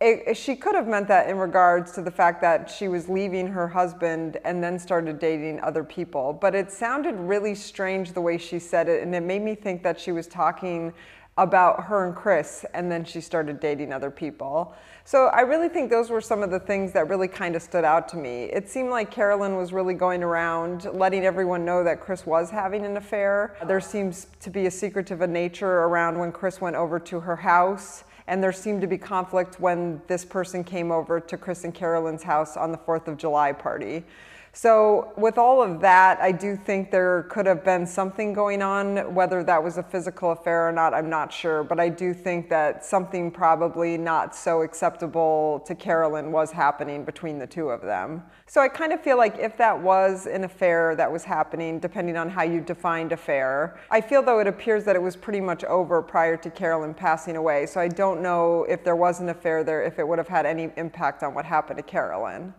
it, 0.00 0.36
she 0.36 0.56
could 0.56 0.74
have 0.74 0.88
meant 0.88 1.08
that 1.08 1.28
in 1.28 1.36
regards 1.36 1.92
to 1.92 2.02
the 2.02 2.10
fact 2.10 2.40
that 2.40 2.70
she 2.70 2.88
was 2.88 3.08
leaving 3.08 3.46
her 3.48 3.68
husband 3.68 4.38
and 4.44 4.64
then 4.64 4.78
started 4.78 5.18
dating 5.18 5.60
other 5.60 5.84
people. 5.84 6.32
But 6.32 6.54
it 6.54 6.72
sounded 6.72 7.14
really 7.16 7.54
strange 7.54 8.12
the 8.12 8.20
way 8.20 8.38
she 8.38 8.58
said 8.58 8.88
it, 8.88 9.02
and 9.02 9.14
it 9.14 9.22
made 9.22 9.42
me 9.42 9.54
think 9.54 9.82
that 9.82 10.00
she 10.00 10.12
was 10.12 10.26
talking 10.26 10.94
about 11.36 11.84
her 11.84 12.06
and 12.06 12.14
Chris, 12.14 12.64
and 12.74 12.90
then 12.90 13.04
she 13.04 13.20
started 13.20 13.60
dating 13.60 13.92
other 13.92 14.10
people. 14.10 14.74
So 15.04 15.26
I 15.26 15.40
really 15.40 15.68
think 15.68 15.90
those 15.90 16.10
were 16.10 16.20
some 16.20 16.42
of 16.42 16.50
the 16.50 16.60
things 16.60 16.92
that 16.92 17.08
really 17.08 17.28
kind 17.28 17.56
of 17.56 17.62
stood 17.62 17.84
out 17.84 18.08
to 18.10 18.16
me. 18.16 18.44
It 18.44 18.68
seemed 18.68 18.90
like 18.90 19.10
Carolyn 19.10 19.56
was 19.56 19.72
really 19.72 19.94
going 19.94 20.22
around 20.22 20.84
letting 20.92 21.24
everyone 21.24 21.64
know 21.64 21.82
that 21.84 22.00
Chris 22.00 22.26
was 22.26 22.50
having 22.50 22.84
an 22.84 22.96
affair. 22.96 23.56
There 23.66 23.80
seems 23.80 24.26
to 24.40 24.50
be 24.50 24.66
a 24.66 24.70
secretive 24.70 25.20
nature 25.28 25.80
around 25.84 26.18
when 26.18 26.32
Chris 26.32 26.60
went 26.60 26.76
over 26.76 26.98
to 27.00 27.20
her 27.20 27.36
house. 27.36 28.04
And 28.30 28.40
there 28.40 28.52
seemed 28.52 28.80
to 28.82 28.86
be 28.86 28.96
conflict 28.96 29.58
when 29.58 30.00
this 30.06 30.24
person 30.24 30.62
came 30.62 30.92
over 30.92 31.18
to 31.18 31.36
Chris 31.36 31.64
and 31.64 31.74
Carolyn's 31.74 32.22
house 32.22 32.56
on 32.56 32.70
the 32.70 32.78
4th 32.78 33.08
of 33.08 33.16
July 33.16 33.52
party. 33.52 34.04
So, 34.52 35.12
with 35.16 35.38
all 35.38 35.62
of 35.62 35.80
that, 35.80 36.18
I 36.20 36.32
do 36.32 36.56
think 36.56 36.90
there 36.90 37.22
could 37.30 37.46
have 37.46 37.64
been 37.64 37.86
something 37.86 38.32
going 38.32 38.62
on. 38.62 39.14
Whether 39.14 39.44
that 39.44 39.62
was 39.62 39.78
a 39.78 39.82
physical 39.82 40.32
affair 40.32 40.68
or 40.68 40.72
not, 40.72 40.92
I'm 40.92 41.08
not 41.08 41.32
sure. 41.32 41.62
But 41.62 41.78
I 41.78 41.88
do 41.88 42.12
think 42.12 42.48
that 42.48 42.84
something 42.84 43.30
probably 43.30 43.96
not 43.96 44.34
so 44.34 44.62
acceptable 44.62 45.62
to 45.66 45.76
Carolyn 45.76 46.32
was 46.32 46.50
happening 46.50 47.04
between 47.04 47.38
the 47.38 47.46
two 47.46 47.70
of 47.70 47.80
them. 47.80 48.24
So, 48.46 48.60
I 48.60 48.66
kind 48.66 48.92
of 48.92 49.00
feel 49.00 49.16
like 49.16 49.38
if 49.38 49.56
that 49.58 49.80
was 49.80 50.26
an 50.26 50.42
affair 50.42 50.96
that 50.96 51.10
was 51.10 51.22
happening, 51.22 51.78
depending 51.78 52.16
on 52.16 52.28
how 52.28 52.42
you 52.42 52.60
defined 52.60 53.12
affair, 53.12 53.78
I 53.88 54.00
feel 54.00 54.20
though 54.20 54.40
it 54.40 54.48
appears 54.48 54.84
that 54.84 54.96
it 54.96 55.02
was 55.02 55.14
pretty 55.14 55.40
much 55.40 55.62
over 55.62 56.02
prior 56.02 56.36
to 56.38 56.50
Carolyn 56.50 56.92
passing 56.92 57.36
away. 57.36 57.66
So, 57.66 57.80
I 57.80 57.86
don't 57.86 58.20
know 58.20 58.64
if 58.68 58.82
there 58.82 58.96
was 58.96 59.20
an 59.20 59.28
affair 59.28 59.62
there, 59.62 59.80
if 59.84 60.00
it 60.00 60.08
would 60.08 60.18
have 60.18 60.28
had 60.28 60.44
any 60.44 60.72
impact 60.76 61.22
on 61.22 61.34
what 61.34 61.44
happened 61.44 61.76
to 61.76 61.84
Carolyn. 61.84 62.52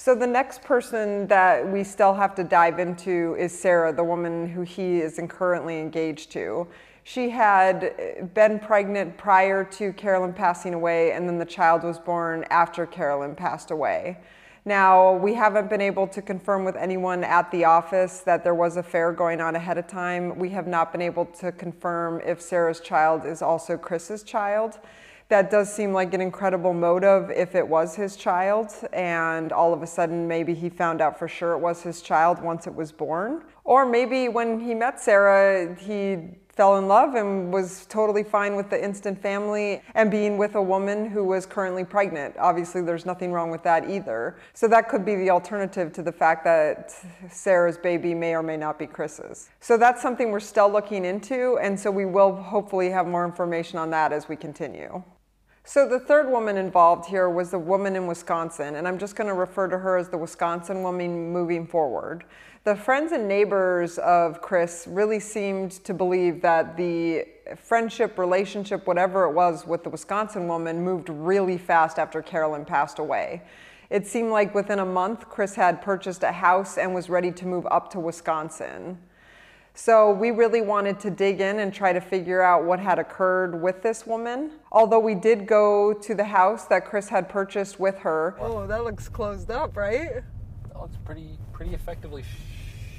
So 0.00 0.14
the 0.14 0.28
next 0.28 0.62
person 0.62 1.26
that 1.26 1.68
we 1.68 1.82
still 1.82 2.14
have 2.14 2.32
to 2.36 2.44
dive 2.44 2.78
into 2.78 3.34
is 3.36 3.58
Sarah, 3.58 3.92
the 3.92 4.04
woman 4.04 4.48
who 4.48 4.62
he 4.62 5.00
is 5.00 5.20
currently 5.28 5.80
engaged 5.80 6.30
to. 6.32 6.68
She 7.02 7.30
had 7.30 8.32
been 8.32 8.60
pregnant 8.60 9.16
prior 9.18 9.64
to 9.64 9.92
Carolyn 9.94 10.34
passing 10.34 10.72
away, 10.72 11.10
and 11.10 11.28
then 11.28 11.36
the 11.36 11.44
child 11.44 11.82
was 11.82 11.98
born 11.98 12.44
after 12.48 12.86
Carolyn 12.86 13.34
passed 13.34 13.72
away. 13.72 14.18
Now, 14.64 15.14
we 15.14 15.34
haven't 15.34 15.68
been 15.68 15.80
able 15.80 16.06
to 16.08 16.22
confirm 16.22 16.64
with 16.64 16.76
anyone 16.76 17.24
at 17.24 17.50
the 17.50 17.64
office 17.64 18.20
that 18.20 18.44
there 18.44 18.54
was 18.54 18.76
a 18.76 18.80
affair 18.80 19.10
going 19.10 19.40
on 19.40 19.56
ahead 19.56 19.78
of 19.78 19.88
time. 19.88 20.38
We 20.38 20.50
have 20.50 20.68
not 20.68 20.92
been 20.92 21.02
able 21.02 21.26
to 21.40 21.50
confirm 21.50 22.20
if 22.24 22.40
Sarah's 22.40 22.78
child 22.78 23.26
is 23.26 23.42
also 23.42 23.76
Chris's 23.76 24.22
child 24.22 24.78
that 25.28 25.50
does 25.50 25.72
seem 25.72 25.92
like 25.92 26.14
an 26.14 26.20
incredible 26.20 26.72
motive 26.72 27.30
if 27.30 27.54
it 27.54 27.66
was 27.66 27.94
his 27.94 28.16
child 28.16 28.72
and 28.92 29.52
all 29.52 29.74
of 29.74 29.82
a 29.82 29.86
sudden 29.86 30.26
maybe 30.26 30.54
he 30.54 30.70
found 30.70 31.00
out 31.00 31.18
for 31.18 31.28
sure 31.28 31.52
it 31.52 31.58
was 31.58 31.82
his 31.82 32.00
child 32.00 32.42
once 32.42 32.66
it 32.66 32.74
was 32.74 32.92
born. 32.92 33.42
Or 33.64 33.84
maybe 33.84 34.28
when 34.28 34.58
he 34.58 34.74
met 34.74 34.98
Sarah, 34.98 35.76
he 35.78 36.16
fell 36.48 36.78
in 36.78 36.88
love 36.88 37.14
and 37.14 37.52
was 37.52 37.86
totally 37.86 38.24
fine 38.24 38.56
with 38.56 38.68
the 38.70 38.82
instant 38.82 39.20
family 39.20 39.80
and 39.94 40.10
being 40.10 40.38
with 40.38 40.56
a 40.56 40.62
woman 40.62 41.08
who 41.08 41.22
was 41.22 41.46
currently 41.46 41.84
pregnant. 41.84 42.34
Obviously, 42.38 42.80
there's 42.80 43.06
nothing 43.06 43.30
wrong 43.30 43.50
with 43.50 43.62
that 43.62 43.88
either. 43.88 44.36
So 44.54 44.66
that 44.66 44.88
could 44.88 45.04
be 45.04 45.14
the 45.14 45.30
alternative 45.30 45.92
to 45.92 46.02
the 46.02 46.10
fact 46.10 46.42
that 46.44 46.92
Sarah's 47.30 47.78
baby 47.78 48.12
may 48.12 48.34
or 48.34 48.42
may 48.42 48.56
not 48.56 48.76
be 48.76 48.88
Chris's. 48.88 49.50
So 49.60 49.76
that's 49.76 50.02
something 50.02 50.32
we're 50.32 50.40
still 50.40 50.68
looking 50.68 51.04
into, 51.04 51.58
and 51.58 51.78
so 51.78 51.92
we 51.92 52.06
will 52.06 52.34
hopefully 52.34 52.90
have 52.90 53.06
more 53.06 53.24
information 53.24 53.78
on 53.78 53.90
that 53.90 54.12
as 54.12 54.28
we 54.28 54.34
continue. 54.34 55.04
So 55.70 55.86
the 55.86 56.00
third 56.00 56.30
woman 56.30 56.56
involved 56.56 57.10
here 57.10 57.28
was 57.28 57.50
the 57.50 57.58
woman 57.58 57.94
in 57.94 58.06
Wisconsin, 58.06 58.76
and 58.76 58.88
I'm 58.88 58.96
just 58.96 59.16
going 59.16 59.28
to 59.28 59.34
refer 59.34 59.68
to 59.68 59.76
her 59.76 59.98
as 59.98 60.08
the 60.08 60.16
Wisconsin 60.16 60.82
woman 60.82 61.30
moving 61.30 61.66
forward. 61.66 62.24
The 62.64 62.74
friends 62.74 63.12
and 63.12 63.28
neighbors 63.28 63.98
of 63.98 64.40
Chris 64.40 64.86
really 64.88 65.20
seemed 65.20 65.72
to 65.84 65.92
believe 65.92 66.40
that 66.40 66.78
the 66.78 67.26
friendship, 67.54 68.16
relationship, 68.16 68.86
whatever 68.86 69.24
it 69.24 69.32
was 69.32 69.66
with 69.66 69.84
the 69.84 69.90
Wisconsin 69.90 70.48
woman 70.48 70.82
moved 70.82 71.10
really 71.10 71.58
fast 71.58 71.98
after 71.98 72.22
Carolyn 72.22 72.64
passed 72.64 72.98
away. 72.98 73.42
It 73.90 74.06
seemed 74.06 74.30
like 74.30 74.54
within 74.54 74.78
a 74.78 74.86
month, 74.86 75.28
Chris 75.28 75.54
had 75.54 75.82
purchased 75.82 76.22
a 76.22 76.32
house 76.32 76.78
and 76.78 76.94
was 76.94 77.10
ready 77.10 77.30
to 77.32 77.46
move 77.46 77.66
up 77.70 77.90
to 77.90 78.00
Wisconsin. 78.00 78.96
So 79.78 80.10
we 80.10 80.32
really 80.32 80.60
wanted 80.60 80.98
to 81.00 81.10
dig 81.10 81.40
in 81.40 81.60
and 81.60 81.72
try 81.72 81.92
to 81.92 82.00
figure 82.00 82.42
out 82.42 82.64
what 82.64 82.80
had 82.80 82.98
occurred 82.98 83.62
with 83.62 83.80
this 83.80 84.04
woman. 84.04 84.50
Although 84.72 84.98
we 84.98 85.14
did 85.14 85.46
go 85.46 85.92
to 85.92 86.16
the 86.16 86.24
house 86.24 86.64
that 86.64 86.84
Chris 86.84 87.08
had 87.08 87.28
purchased 87.28 87.78
with 87.78 87.96
her. 87.98 88.34
Oh, 88.40 88.66
that 88.66 88.82
looks 88.82 89.08
closed 89.08 89.52
up, 89.52 89.76
right? 89.76 90.10
Oh, 90.10 90.22
that 90.66 90.80
looks 90.80 90.96
pretty 91.04 91.38
pretty 91.52 91.74
effectively 91.74 92.24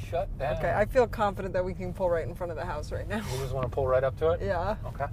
shut 0.10 0.30
down. 0.40 0.56
Okay, 0.56 0.72
I 0.72 0.86
feel 0.86 1.06
confident 1.06 1.54
that 1.54 1.66
we 1.66 1.74
can 1.74 1.94
pull 1.94 2.10
right 2.10 2.26
in 2.26 2.34
front 2.34 2.50
of 2.50 2.56
the 2.56 2.64
house 2.64 2.94
right 2.94 3.10
now. 3.10 3.18
You 3.18 3.40
just 3.40 3.54
want 3.54 3.70
to 3.70 3.76
pull 3.76 3.86
right 3.86 4.06
up 4.06 4.18
to 4.20 4.30
it? 4.30 4.42
Yeah. 4.42 4.78
Okay. 4.86 5.08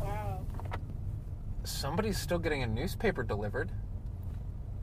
Wow. 0.00 0.40
Somebody's 1.62 2.18
still 2.18 2.40
getting 2.40 2.64
a 2.64 2.66
newspaper 2.66 3.22
delivered. 3.22 3.70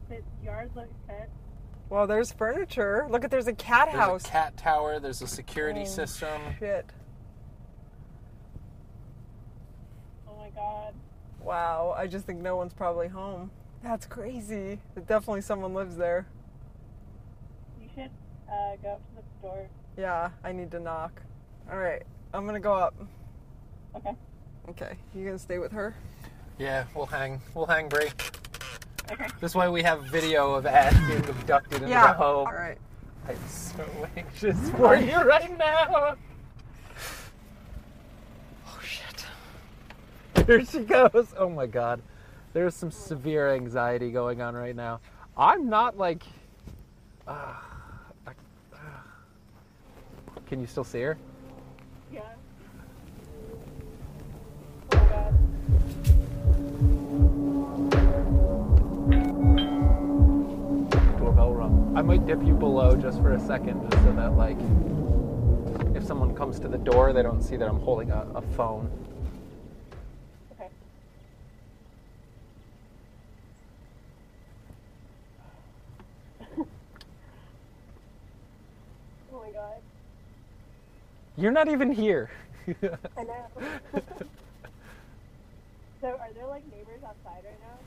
His 0.09 0.23
yard 0.43 0.71
looks 0.75 0.93
good. 1.07 1.27
Well, 1.89 2.07
there's 2.07 2.31
furniture. 2.31 3.05
Look 3.09 3.23
at 3.23 3.31
there's 3.31 3.47
a 3.47 3.53
cat 3.53 3.89
There's 3.91 3.97
house. 4.03 4.25
a 4.25 4.29
cat 4.29 4.57
tower. 4.57 4.99
There's 4.99 5.21
a 5.21 5.27
security 5.27 5.81
Oh, 5.81 5.85
system. 5.85 6.41
Shit. 6.59 6.85
Oh 10.27 10.35
my 10.37 10.49
god. 10.49 10.93
Wow, 11.41 11.93
I 11.97 12.07
just 12.07 12.25
think 12.25 12.39
no 12.41 12.55
one's 12.55 12.73
probably 12.73 13.07
home. 13.07 13.51
That's 13.83 14.05
crazy. 14.05 14.79
Definitely 15.07 15.41
someone 15.41 15.73
lives 15.73 15.95
there. 15.97 16.25
You 17.81 17.89
should 17.93 18.09
uh, 18.49 18.75
go 18.81 18.89
up 18.93 19.01
to 19.09 19.15
the 19.41 19.47
door. 19.47 19.67
Yeah, 19.97 20.29
I 20.43 20.51
need 20.53 20.71
to 20.71 20.79
knock. 20.79 21.21
All 21.71 21.77
right, 21.77 22.01
I'm 22.33 22.45
gonna 22.45 22.59
go 22.59 22.73
up. 22.73 22.95
Okay. 23.95 24.15
Okay, 24.69 24.95
you 25.13 25.25
gonna 25.25 25.37
stay 25.37 25.59
with 25.59 25.73
her? 25.73 25.93
Yeah, 26.57 26.85
we'll 26.95 27.05
hang. 27.07 27.41
We'll 27.53 27.65
hang, 27.67 27.89
Bree. 27.89 28.09
Okay. 29.11 29.27
This 29.39 29.53
way 29.53 29.69
we 29.69 29.83
have 29.83 30.03
video 30.05 30.53
of 30.53 30.65
Ash 30.65 30.93
being 31.07 31.23
abducted 31.27 31.81
into 31.81 31.89
Yeah. 31.89 32.07
the 32.07 32.13
home. 32.13 32.47
All 32.47 32.53
right. 32.53 32.77
I'm 33.27 33.37
so 33.47 33.85
anxious 34.17 34.57
for 34.71 34.95
you 34.95 35.17
right 35.21 35.57
now. 35.57 36.15
Oh 38.67 38.79
shit. 38.81 39.25
Here 40.45 40.65
she 40.65 40.79
goes. 40.79 41.33
Oh 41.37 41.49
my 41.49 41.67
god. 41.67 42.01
There's 42.53 42.75
some 42.75 42.91
severe 42.91 43.53
anxiety 43.53 44.11
going 44.11 44.41
on 44.41 44.55
right 44.55 44.75
now. 44.75 44.99
I'm 45.37 45.69
not 45.69 45.97
like. 45.97 46.23
Uh, 47.27 47.53
I, 48.27 48.31
uh, 48.73 48.77
can 50.45 50.59
you 50.59 50.67
still 50.67 50.83
see 50.83 51.01
her? 51.01 51.17
Yeah. 52.11 52.21
I 61.95 62.01
might 62.01 62.25
dip 62.25 62.43
you 62.43 62.55
below 62.55 62.95
just 62.95 63.21
for 63.21 63.33
a 63.33 63.39
second, 63.39 63.87
just 63.91 64.03
so 64.03 64.11
that 64.13 64.35
like, 64.35 64.57
if 65.95 66.03
someone 66.03 66.33
comes 66.33 66.59
to 66.61 66.67
the 66.67 66.79
door, 66.79 67.13
they 67.13 67.21
don't 67.21 67.43
see 67.43 67.55
that 67.55 67.69
I'm 67.69 67.79
holding 67.79 68.09
a, 68.09 68.25
a 68.33 68.41
phone. 68.41 68.89
Okay. 70.53 70.69
oh 79.31 79.43
my 79.45 79.51
god. 79.51 79.77
You're 81.37 81.51
not 81.51 81.67
even 81.67 81.91
here. 81.91 82.31
I 82.67 83.23
know. 83.23 83.45
so 86.01 86.07
are 86.07 86.33
there 86.33 86.47
like 86.47 86.63
neighbors 86.71 87.03
outside 87.05 87.43
right 87.45 87.59
now? 87.61 87.77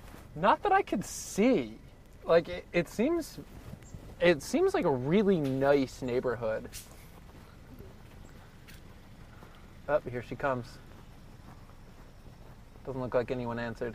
Not 0.40 0.62
that 0.62 0.70
I 0.70 0.82
could 0.82 1.04
see. 1.04 1.76
Like 2.24 2.48
it, 2.48 2.64
it 2.72 2.88
seems, 2.88 3.40
it 4.20 4.42
seems 4.42 4.74
like 4.74 4.84
a 4.84 4.90
really 4.90 5.38
nice 5.38 6.02
neighborhood. 6.02 6.68
Up 9.88 10.02
oh, 10.04 10.10
here 10.10 10.24
she 10.28 10.34
comes. 10.34 10.66
Doesn't 12.84 13.00
look 13.00 13.14
like 13.14 13.30
anyone 13.30 13.58
answered. 13.58 13.94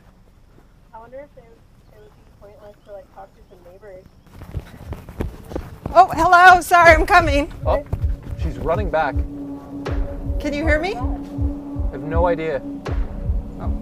I 0.93 0.99
wonder 0.99 1.19
if 1.19 1.37
it 1.37 1.49
would, 1.49 1.97
it 1.97 2.01
would 2.01 2.09
be 2.09 2.31
pointless 2.39 2.75
to 2.85 2.93
like 2.93 3.15
talk 3.15 3.29
to 3.35 3.41
some 3.49 3.71
neighbors. 3.71 4.05
Oh, 5.93 6.07
hello. 6.13 6.61
Sorry, 6.61 6.91
I'm 6.91 7.05
coming. 7.05 7.51
Oh, 7.65 7.85
she's 8.41 8.57
running 8.57 8.89
back. 8.89 9.15
Can 10.39 10.53
you 10.53 10.63
hear 10.63 10.79
me? 10.79 10.95
I 10.95 11.91
have 11.91 12.03
no 12.03 12.27
idea. 12.27 12.61
Oh. 13.59 13.73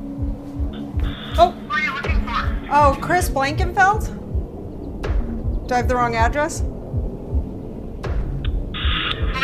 Oh, 1.38 1.56
oh 2.72 2.98
Chris 3.00 3.30
Blankenfeld? 3.30 4.19
Do 5.70 5.76
I 5.76 5.78
have 5.78 5.88
the 5.88 5.96
wrong 5.96 6.16
address? 6.16 6.62
Are 6.62 6.66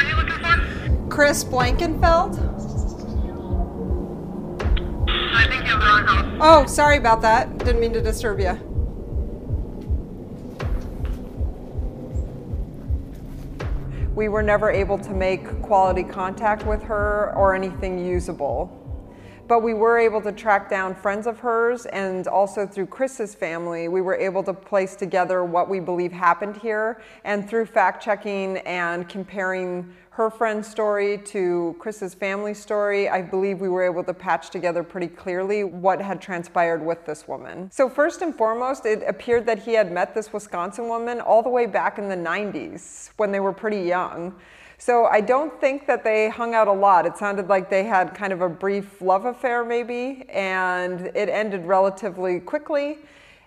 you 0.04 0.16
looking 0.16 0.40
for? 0.40 1.08
Chris 1.08 1.44
Blankenfeld? 1.44 2.40
I 5.08 5.48
think 5.48 5.66
you 5.66 5.70
have 5.70 5.80
the 5.80 5.86
wrong 5.86 6.08
house. 6.08 6.26
Oh, 6.42 6.66
sorry 6.66 6.98
about 6.98 7.22
that. 7.22 7.60
Didn't 7.60 7.80
mean 7.80 7.94
to 7.94 8.02
disturb 8.02 8.40
you. 8.40 8.58
We 14.16 14.28
were 14.28 14.42
never 14.42 14.72
able 14.72 14.98
to 14.98 15.14
make 15.14 15.62
quality 15.62 16.02
contact 16.02 16.66
with 16.66 16.82
her 16.82 17.36
or 17.36 17.54
anything 17.54 18.04
usable. 18.04 18.72
But 19.48 19.60
we 19.60 19.76
were 19.76 20.00
able 20.00 20.22
to 20.22 20.32
track 20.32 20.70
down 20.70 20.96
friends 20.96 21.28
of 21.28 21.40
hers, 21.40 21.86
and 21.86 22.28
also 22.28 22.66
through 22.66 22.88
Chris's 22.88 23.36
family, 23.36 23.88
we 23.88 24.02
were 24.02 24.16
able 24.16 24.42
to 24.44 24.54
place 24.54 24.96
together 24.96 25.44
what 25.44 25.70
we 25.70 25.80
believe 25.80 26.12
happened 26.12 26.58
here. 26.58 27.00
And 27.24 27.48
through 27.48 27.68
fact 27.68 28.04
checking 28.04 28.58
and 28.60 29.08
comparing 29.08 29.94
her 30.10 30.32
friend's 30.32 30.68
story 30.68 31.18
to 31.18 31.76
Chris's 31.78 32.16
family 32.16 32.54
story, 32.54 33.08
I 33.08 33.22
believe 33.22 33.60
we 33.60 33.70
were 33.70 33.84
able 33.84 34.04
to 34.06 34.14
patch 34.14 34.50
together 34.50 34.82
pretty 34.82 35.10
clearly 35.10 35.64
what 35.64 36.02
had 36.02 36.22
transpired 36.22 36.84
with 36.84 37.06
this 37.06 37.28
woman. 37.28 37.70
So, 37.70 37.88
first 37.88 38.22
and 38.24 38.34
foremost, 38.34 38.86
it 38.86 39.04
appeared 39.06 39.46
that 39.46 39.60
he 39.60 39.74
had 39.74 39.92
met 39.92 40.16
this 40.16 40.34
Wisconsin 40.34 40.88
woman 40.88 41.22
all 41.22 41.44
the 41.44 41.50
way 41.50 41.68
back 41.68 42.00
in 42.00 42.08
the 42.08 42.16
90s 42.16 43.10
when 43.18 43.32
they 43.32 43.42
were 43.42 43.54
pretty 43.54 43.82
young. 43.82 44.34
So 44.78 45.06
I 45.06 45.22
don't 45.22 45.60
think 45.62 45.88
that 45.88 46.04
they 46.04 46.30
hung 46.30 46.54
out 46.54 46.68
a 46.68 46.74
lot. 46.74 47.06
It 47.06 47.18
sounded 47.18 47.48
like 47.48 47.70
they 47.70 47.84
had 47.84 48.14
kind 48.14 48.34
of 48.34 48.42
a 48.42 48.50
brief 48.50 49.02
love 49.02 49.26
affair, 49.26 49.64
maybe, 49.64 50.26
and 50.30 51.08
it 51.16 51.30
ended 51.30 51.66
relatively 51.66 52.40
quickly. 52.40 53.00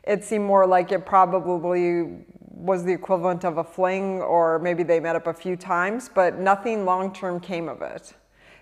It 0.05 0.25
seemed 0.25 0.45
more 0.45 0.67
like 0.67 0.91
it 0.91 1.05
probably 1.05 2.25
was 2.41 2.83
the 2.85 2.93
equivalent 2.93 3.45
of 3.45 3.59
a 3.59 3.65
fling, 3.65 4.21
or 4.23 4.59
maybe 4.59 4.83
they 4.83 5.01
met 5.01 5.17
up 5.17 5.27
a 5.27 5.35
few 5.35 5.55
times, 5.55 6.11
but 6.13 6.39
nothing 6.39 6.85
long 6.85 7.13
term 7.13 7.41
came 7.41 7.69
of 7.69 7.83
it. 7.83 8.15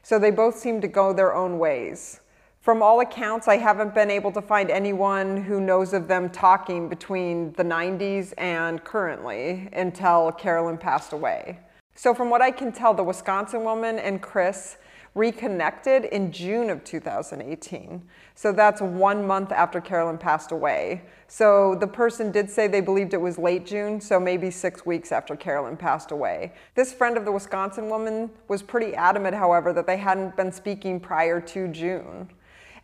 So 0.02 0.18
they 0.18 0.30
both 0.30 0.56
seemed 0.58 0.82
to 0.82 0.88
go 0.88 1.12
their 1.12 1.34
own 1.34 1.58
ways. 1.58 2.20
From 2.60 2.82
all 2.82 3.00
accounts, 3.00 3.46
I 3.46 3.58
haven't 3.58 3.94
been 3.94 4.10
able 4.10 4.32
to 4.32 4.42
find 4.42 4.70
anyone 4.70 5.36
who 5.36 5.60
knows 5.60 5.92
of 5.92 6.08
them 6.08 6.30
talking 6.30 6.88
between 6.88 7.52
the 7.52 7.62
90s 7.62 8.34
and 8.38 8.82
currently 8.82 9.68
until 9.72 10.32
Carolyn 10.32 10.76
passed 10.76 11.12
away. 11.12 11.60
So, 11.96 12.14
from 12.14 12.30
what 12.30 12.42
I 12.42 12.50
can 12.50 12.72
tell, 12.72 12.94
the 12.94 13.02
Wisconsin 13.02 13.64
woman 13.64 13.98
and 13.98 14.22
Chris 14.22 14.76
reconnected 15.16 16.04
in 16.04 16.30
June 16.30 16.68
of 16.68 16.84
2018. 16.84 18.02
So 18.34 18.52
that's 18.52 18.82
one 18.82 19.26
month 19.26 19.50
after 19.50 19.80
Carolyn 19.80 20.18
passed 20.18 20.52
away. 20.52 21.02
So 21.26 21.74
the 21.74 21.86
person 21.86 22.30
did 22.30 22.50
say 22.50 22.68
they 22.68 22.82
believed 22.82 23.14
it 23.14 23.20
was 23.20 23.38
late 23.38 23.64
June, 23.64 23.98
so 23.98 24.20
maybe 24.20 24.50
six 24.50 24.84
weeks 24.84 25.10
after 25.10 25.34
Carolyn 25.34 25.78
passed 25.78 26.10
away. 26.10 26.52
This 26.74 26.92
friend 26.92 27.16
of 27.16 27.24
the 27.24 27.32
Wisconsin 27.32 27.88
woman 27.88 28.30
was 28.46 28.62
pretty 28.62 28.94
adamant, 28.94 29.34
however, 29.34 29.72
that 29.72 29.86
they 29.86 29.96
hadn't 29.96 30.36
been 30.36 30.52
speaking 30.52 31.00
prior 31.00 31.40
to 31.40 31.66
June. 31.68 32.28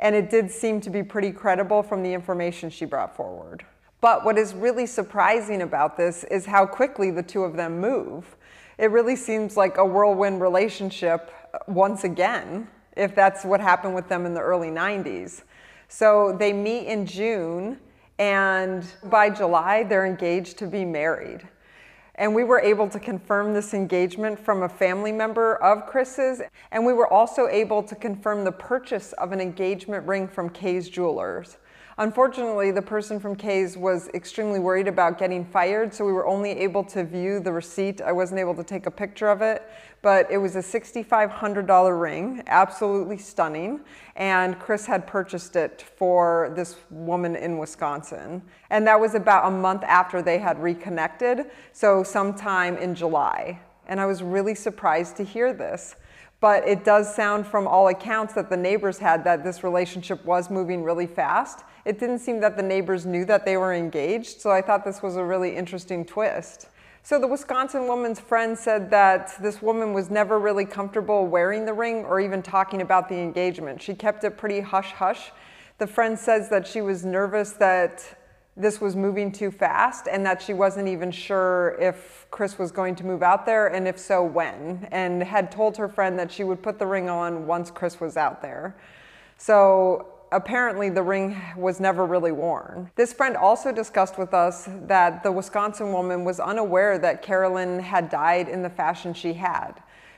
And 0.00 0.16
it 0.16 0.30
did 0.30 0.50
seem 0.50 0.80
to 0.80 0.90
be 0.90 1.02
pretty 1.02 1.32
credible 1.32 1.82
from 1.82 2.02
the 2.02 2.14
information 2.14 2.70
she 2.70 2.86
brought 2.86 3.14
forward. 3.14 3.64
But 4.00 4.24
what 4.24 4.38
is 4.38 4.54
really 4.54 4.86
surprising 4.86 5.62
about 5.62 5.98
this 5.98 6.24
is 6.24 6.46
how 6.46 6.64
quickly 6.66 7.10
the 7.10 7.22
two 7.22 7.44
of 7.44 7.56
them 7.56 7.78
move 7.78 8.36
it 8.78 8.90
really 8.90 9.16
seems 9.16 9.56
like 9.56 9.78
a 9.78 9.84
whirlwind 9.84 10.40
relationship 10.40 11.32
once 11.66 12.04
again, 12.04 12.68
if 12.96 13.14
that's 13.14 13.44
what 13.44 13.60
happened 13.60 13.94
with 13.94 14.08
them 14.08 14.26
in 14.26 14.34
the 14.34 14.40
early 14.40 14.70
90s. 14.70 15.42
So 15.88 16.34
they 16.38 16.52
meet 16.52 16.86
in 16.86 17.06
June, 17.06 17.78
and 18.18 18.84
by 19.04 19.30
July, 19.30 19.82
they're 19.82 20.06
engaged 20.06 20.58
to 20.58 20.66
be 20.66 20.84
married. 20.84 21.46
And 22.14 22.34
we 22.34 22.44
were 22.44 22.60
able 22.60 22.88
to 22.90 23.00
confirm 23.00 23.54
this 23.54 23.72
engagement 23.72 24.38
from 24.38 24.62
a 24.62 24.68
family 24.68 25.12
member 25.12 25.56
of 25.56 25.86
Chris's. 25.86 26.42
And 26.70 26.84
we 26.84 26.92
were 26.92 27.10
also 27.12 27.48
able 27.48 27.82
to 27.82 27.94
confirm 27.94 28.44
the 28.44 28.52
purchase 28.52 29.12
of 29.14 29.32
an 29.32 29.40
engagement 29.40 30.06
ring 30.06 30.28
from 30.28 30.50
Kay's 30.50 30.88
Jewelers. 30.88 31.56
Unfortunately, 31.98 32.70
the 32.70 32.80
person 32.80 33.20
from 33.20 33.36
Kay's 33.36 33.76
was 33.76 34.08
extremely 34.14 34.58
worried 34.58 34.88
about 34.88 35.18
getting 35.18 35.44
fired, 35.44 35.92
so 35.92 36.06
we 36.06 36.12
were 36.12 36.26
only 36.26 36.50
able 36.50 36.82
to 36.84 37.04
view 37.04 37.38
the 37.38 37.52
receipt. 37.52 38.00
I 38.00 38.12
wasn't 38.12 38.40
able 38.40 38.54
to 38.54 38.64
take 38.64 38.86
a 38.86 38.90
picture 38.90 39.28
of 39.28 39.42
it, 39.42 39.62
but 40.00 40.30
it 40.30 40.38
was 40.38 40.56
a 40.56 40.60
$6,500 40.60 42.00
ring, 42.00 42.42
absolutely 42.46 43.18
stunning. 43.18 43.80
And 44.16 44.58
Chris 44.58 44.86
had 44.86 45.06
purchased 45.06 45.54
it 45.54 45.84
for 45.96 46.52
this 46.56 46.76
woman 46.88 47.36
in 47.36 47.58
Wisconsin. 47.58 48.40
And 48.70 48.86
that 48.86 48.98
was 48.98 49.14
about 49.14 49.46
a 49.46 49.50
month 49.50 49.82
after 49.84 50.22
they 50.22 50.38
had 50.38 50.62
reconnected, 50.62 51.50
so 51.72 52.02
sometime 52.02 52.78
in 52.78 52.94
July. 52.94 53.60
And 53.86 54.00
I 54.00 54.06
was 54.06 54.22
really 54.22 54.54
surprised 54.54 55.16
to 55.16 55.24
hear 55.24 55.52
this. 55.52 55.96
But 56.42 56.66
it 56.66 56.84
does 56.84 57.14
sound 57.14 57.46
from 57.46 57.68
all 57.68 57.86
accounts 57.86 58.34
that 58.34 58.50
the 58.50 58.56
neighbors 58.56 58.98
had 58.98 59.22
that 59.22 59.44
this 59.44 59.62
relationship 59.62 60.24
was 60.24 60.50
moving 60.50 60.82
really 60.82 61.06
fast. 61.06 61.60
It 61.84 62.00
didn't 62.00 62.18
seem 62.18 62.40
that 62.40 62.56
the 62.56 62.64
neighbors 62.64 63.06
knew 63.06 63.24
that 63.26 63.44
they 63.44 63.56
were 63.56 63.72
engaged, 63.72 64.40
so 64.40 64.50
I 64.50 64.60
thought 64.60 64.84
this 64.84 65.02
was 65.02 65.14
a 65.14 65.24
really 65.24 65.54
interesting 65.54 66.04
twist. 66.04 66.66
So 67.04 67.20
the 67.20 67.28
Wisconsin 67.28 67.86
woman's 67.86 68.18
friend 68.18 68.58
said 68.58 68.90
that 68.90 69.40
this 69.40 69.62
woman 69.62 69.92
was 69.92 70.10
never 70.10 70.40
really 70.40 70.64
comfortable 70.64 71.28
wearing 71.28 71.64
the 71.64 71.74
ring 71.74 72.04
or 72.04 72.18
even 72.18 72.42
talking 72.42 72.82
about 72.82 73.08
the 73.08 73.20
engagement. 73.20 73.80
She 73.80 73.94
kept 73.94 74.24
it 74.24 74.36
pretty 74.36 74.60
hush 74.60 74.90
hush. 74.90 75.30
The 75.78 75.86
friend 75.86 76.18
says 76.18 76.48
that 76.50 76.66
she 76.66 76.80
was 76.80 77.04
nervous 77.04 77.52
that 77.52 78.18
this 78.56 78.80
was 78.80 78.94
moving 78.94 79.32
too 79.32 79.50
fast 79.50 80.06
and 80.10 80.26
that 80.26 80.42
she 80.42 80.52
wasn't 80.52 80.86
even 80.86 81.10
sure 81.10 81.76
if 81.80 82.26
Chris 82.30 82.58
was 82.58 82.70
going 82.70 82.94
to 82.96 83.06
move 83.06 83.22
out 83.22 83.46
there 83.46 83.68
and 83.68 83.88
if 83.88 83.98
so, 83.98 84.22
when, 84.22 84.86
and 84.92 85.22
had 85.22 85.50
told 85.50 85.76
her 85.78 85.88
friend 85.88 86.18
that 86.18 86.30
she 86.30 86.44
would 86.44 86.62
put 86.62 86.78
the 86.78 86.86
ring 86.86 87.08
on 87.08 87.46
once 87.46 87.70
Chris 87.70 87.98
was 88.00 88.16
out 88.16 88.42
there. 88.42 88.76
So 89.38 90.08
apparently 90.32 90.90
the 90.90 91.02
ring 91.02 91.40
was 91.56 91.80
never 91.80 92.04
really 92.04 92.32
worn. 92.32 92.90
This 92.94 93.12
friend 93.12 93.36
also 93.36 93.72
discussed 93.72 94.18
with 94.18 94.34
us 94.34 94.68
that 94.86 95.22
the 95.22 95.32
Wisconsin 95.32 95.92
woman 95.92 96.24
was 96.24 96.38
unaware 96.38 96.98
that 96.98 97.22
Carolyn 97.22 97.80
had 97.80 98.10
died 98.10 98.48
in 98.48 98.62
the 98.62 98.70
fashion 98.70 99.14
she 99.14 99.32
had. 99.32 99.72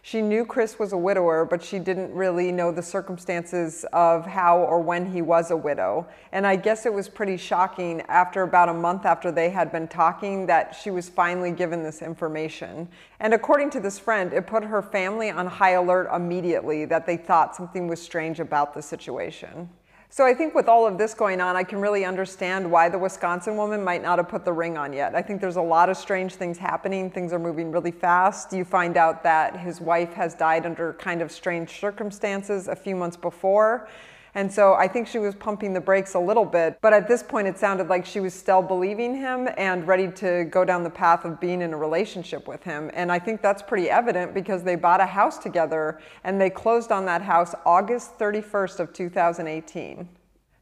She 0.07 0.21
knew 0.21 0.45
Chris 0.45 0.79
was 0.79 0.93
a 0.93 0.99
widower, 0.99 1.47
but 1.47 1.65
she 1.65 1.79
didn't 1.79 2.13
really 2.13 2.53
know 2.53 2.71
the 2.71 2.83
circumstances 2.83 3.87
of 3.95 4.27
how 4.27 4.59
or 4.59 4.79
when 4.79 5.11
he 5.11 5.23
was 5.23 5.51
a 5.51 5.57
widow. 5.57 6.07
And 6.31 6.47
I 6.47 6.57
guess 6.57 6.85
it 6.85 6.93
was 6.93 7.09
pretty 7.09 7.39
shocking 7.39 8.03
after 8.03 8.43
about 8.43 8.69
a 8.69 8.75
month 8.75 9.07
after 9.07 9.33
they 9.33 9.49
had 9.49 9.73
been 9.73 9.89
talking 9.89 10.45
that 10.45 10.75
she 10.75 10.91
was 10.91 11.09
finally 11.09 11.53
given 11.53 11.83
this 11.83 12.03
information. 12.03 12.87
And 13.19 13.33
according 13.33 13.71
to 13.71 13.81
this 13.81 13.99
friend, 13.99 14.31
it 14.35 14.47
put 14.47 14.63
her 14.63 14.83
family 14.83 15.31
on 15.31 15.47
high 15.47 15.71
alert 15.71 16.11
immediately 16.15 16.85
that 16.85 17.07
they 17.07 17.17
thought 17.17 17.57
something 17.57 17.89
was 17.89 18.03
strange 18.03 18.41
about 18.41 18.75
the 18.75 18.83
situation. 18.83 19.71
So 20.17 20.25
I 20.25 20.33
think 20.33 20.55
with 20.55 20.69
all 20.69 20.87
of 20.87 20.97
this 20.97 21.13
going 21.13 21.41
on, 21.41 21.57
I 21.57 21.65
can 21.65 21.81
really 21.81 22.05
understand 22.05 22.71
why 22.71 22.89
the 22.89 22.97
Wisconsin 22.97 23.57
woman 23.57 23.83
might 23.83 24.01
not 24.01 24.21
have 24.21 24.29
put 24.29 24.45
the 24.45 24.53
ring 24.53 24.79
on 24.79 24.93
yet. 24.93 25.13
I 25.17 25.21
think 25.21 25.41
there's 25.41 25.57
a 25.57 25.61
lot 25.61 25.91
of 25.91 25.97
strange 25.97 26.37
things 26.37 26.57
happening. 26.57 27.11
Things 27.11 27.33
are 27.33 27.39
moving 27.41 27.73
really 27.73 27.91
fast. 27.91 28.53
You 28.53 28.65
find 28.65 28.97
out 28.97 29.25
that 29.25 29.57
his 29.59 29.81
wife 29.81 30.13
has 30.13 30.37
died 30.37 30.67
under 30.67 30.93
kind 30.93 31.21
of 31.21 31.33
strange 31.33 31.81
circumstances 31.81 32.69
a 32.69 32.77
few 32.77 32.95
months 32.95 33.17
before. 33.17 33.89
And 34.35 34.53
so 34.53 34.75
I 34.75 34.89
think 34.89 35.07
she 35.07 35.19
was 35.19 35.35
pumping 35.35 35.73
the 35.73 35.81
brakes 35.81 36.15
a 36.15 36.19
little 36.19 36.45
bit, 36.45 36.79
but 36.81 36.93
at 36.93 37.07
this 37.07 37.23
point 37.23 37.47
it 37.47 37.57
sounded 37.57 37.89
like 37.89 38.05
she 38.05 38.19
was 38.19 38.35
still 38.35 38.63
believing 38.63 39.15
him 39.15 39.49
and 39.57 39.87
ready 39.87 40.11
to 40.13 40.45
go 40.45 40.65
down 40.65 40.83
the 40.83 40.91
path 40.91 41.25
of 41.25 41.39
being 41.41 41.63
in 41.63 41.73
a 41.73 41.77
relationship 41.77 42.49
with 42.49 42.63
him. 42.65 42.91
And 42.95 43.13
I 43.13 43.19
think 43.21 43.43
that's 43.43 43.63
pretty 43.63 43.89
evident 43.89 44.35
because 44.35 44.65
they 44.65 44.75
bought 44.75 45.01
a 45.01 45.07
house 45.07 45.39
together 45.39 46.01
and 46.25 46.41
they 46.41 46.51
closed 46.51 46.91
on 46.91 47.05
that 47.07 47.23
house 47.23 47.55
August 47.65 48.19
31st 48.19 48.81
of 48.81 48.93
2018. 48.93 50.09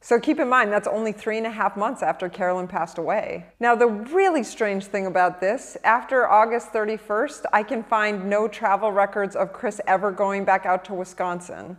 So 0.05 0.19
keep 0.19 0.41
in 0.41 0.49
mind, 0.49 0.73
that's 0.73 0.89
only 0.89 1.13
three 1.13 1.39
and 1.39 1.47
a 1.47 1.51
half 1.51 1.77
months 1.77 2.03
after 2.03 2.29
Carolyn 2.29 2.67
passed 2.67 2.99
away. 2.99 3.47
Now, 3.61 3.77
the 3.77 3.87
really 3.87 4.43
strange 4.43 4.87
thing 4.87 5.07
about 5.07 5.41
this, 5.41 5.77
after 5.85 6.29
August 6.29 6.73
31st, 6.73 7.45
I 7.53 7.63
can 7.63 7.85
find 7.85 8.29
no 8.29 8.49
travel 8.49 8.91
records 8.91 9.37
of 9.37 9.53
Chris 9.53 9.81
ever 9.87 10.11
going 10.11 10.45
back 10.45 10.67
out 10.67 10.85
to 10.87 10.95
Wisconsin. 10.95 11.77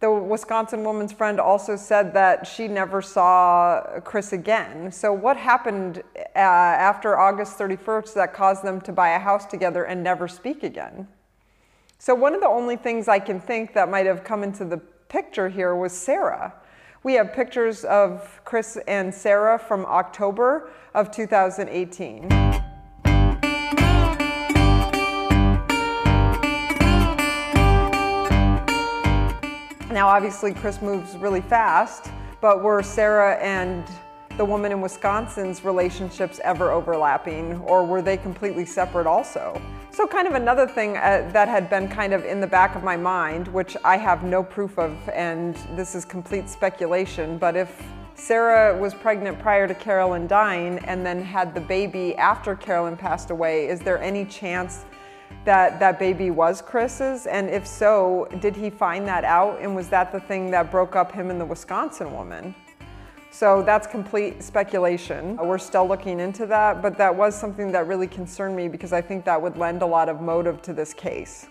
The 0.00 0.10
Wisconsin 0.10 0.84
woman's 0.84 1.12
friend 1.12 1.40
also 1.40 1.76
said 1.76 2.12
that 2.14 2.46
she 2.46 2.68
never 2.68 3.00
saw 3.00 4.00
Chris 4.04 4.32
again. 4.32 4.92
So, 4.92 5.12
what 5.12 5.36
happened 5.36 6.02
uh, 6.16 6.38
after 6.38 7.18
August 7.18 7.58
31st 7.58 8.14
that 8.14 8.34
caused 8.34 8.62
them 8.62 8.80
to 8.82 8.92
buy 8.92 9.10
a 9.10 9.18
house 9.18 9.46
together 9.46 9.84
and 9.84 10.02
never 10.02 10.28
speak 10.28 10.62
again? 10.62 11.08
So, 11.98 12.14
one 12.14 12.34
of 12.34 12.40
the 12.40 12.48
only 12.48 12.76
things 12.76 13.08
I 13.08 13.18
can 13.18 13.40
think 13.40 13.72
that 13.74 13.88
might 13.88 14.04
have 14.06 14.24
come 14.24 14.42
into 14.42 14.64
the 14.64 14.78
picture 15.08 15.48
here 15.48 15.74
was 15.74 15.92
Sarah. 15.92 16.52
We 17.02 17.14
have 17.14 17.32
pictures 17.32 17.84
of 17.84 18.40
Chris 18.44 18.78
and 18.88 19.14
Sarah 19.14 19.58
from 19.58 19.86
October 19.86 20.70
of 20.94 21.10
2018. 21.10 22.63
Now, 29.94 30.08
obviously, 30.08 30.52
Chris 30.52 30.82
moves 30.82 31.16
really 31.16 31.40
fast, 31.40 32.10
but 32.40 32.64
were 32.64 32.82
Sarah 32.82 33.36
and 33.36 33.86
the 34.36 34.44
woman 34.44 34.72
in 34.72 34.80
Wisconsin's 34.80 35.64
relationships 35.64 36.40
ever 36.42 36.72
overlapping, 36.72 37.60
or 37.60 37.86
were 37.86 38.02
they 38.02 38.16
completely 38.16 38.64
separate 38.64 39.06
also? 39.06 39.62
So, 39.92 40.04
kind 40.08 40.26
of 40.26 40.34
another 40.34 40.66
thing 40.66 40.96
uh, 40.96 41.30
that 41.32 41.46
had 41.46 41.70
been 41.70 41.86
kind 41.86 42.12
of 42.12 42.24
in 42.24 42.40
the 42.40 42.46
back 42.48 42.74
of 42.74 42.82
my 42.82 42.96
mind, 42.96 43.46
which 43.46 43.76
I 43.84 43.96
have 43.96 44.24
no 44.24 44.42
proof 44.42 44.80
of, 44.80 44.98
and 45.10 45.54
this 45.76 45.94
is 45.94 46.04
complete 46.04 46.48
speculation, 46.48 47.38
but 47.38 47.54
if 47.54 47.80
Sarah 48.16 48.76
was 48.76 48.94
pregnant 48.94 49.38
prior 49.38 49.68
to 49.68 49.74
Carolyn 49.76 50.26
dying 50.26 50.80
and 50.80 51.06
then 51.06 51.22
had 51.22 51.54
the 51.54 51.60
baby 51.60 52.16
after 52.16 52.56
Carolyn 52.56 52.96
passed 52.96 53.30
away, 53.30 53.68
is 53.68 53.78
there 53.78 54.02
any 54.02 54.24
chance 54.24 54.84
that 55.44 55.78
that 55.80 55.98
baby 55.98 56.30
was 56.30 56.62
Chris's? 56.62 57.26
And 57.26 57.48
if 57.50 57.66
so, 57.66 58.28
did 58.40 58.56
he 58.56 58.70
find 58.70 59.06
that 59.06 59.24
out? 59.24 59.60
And 59.60 59.74
was 59.74 59.88
that 59.88 60.12
the 60.12 60.20
thing 60.20 60.50
that 60.50 60.70
broke 60.70 60.96
up 60.96 61.12
him 61.12 61.30
and 61.30 61.40
the 61.40 61.44
Wisconsin 61.44 62.12
woman? 62.12 62.54
So 63.30 63.62
that's 63.62 63.86
complete 63.86 64.42
speculation. 64.42 65.36
We're 65.36 65.58
still 65.58 65.88
looking 65.88 66.20
into 66.20 66.46
that, 66.46 66.80
but 66.80 66.96
that 66.98 67.14
was 67.14 67.34
something 67.34 67.72
that 67.72 67.88
really 67.88 68.06
concerned 68.06 68.54
me 68.54 68.68
because 68.68 68.92
I 68.92 69.00
think 69.00 69.24
that 69.24 69.42
would 69.42 69.56
lend 69.56 69.82
a 69.82 69.86
lot 69.86 70.08
of 70.08 70.20
motive 70.20 70.62
to 70.62 70.72
this 70.72 70.94
case. 70.94 71.48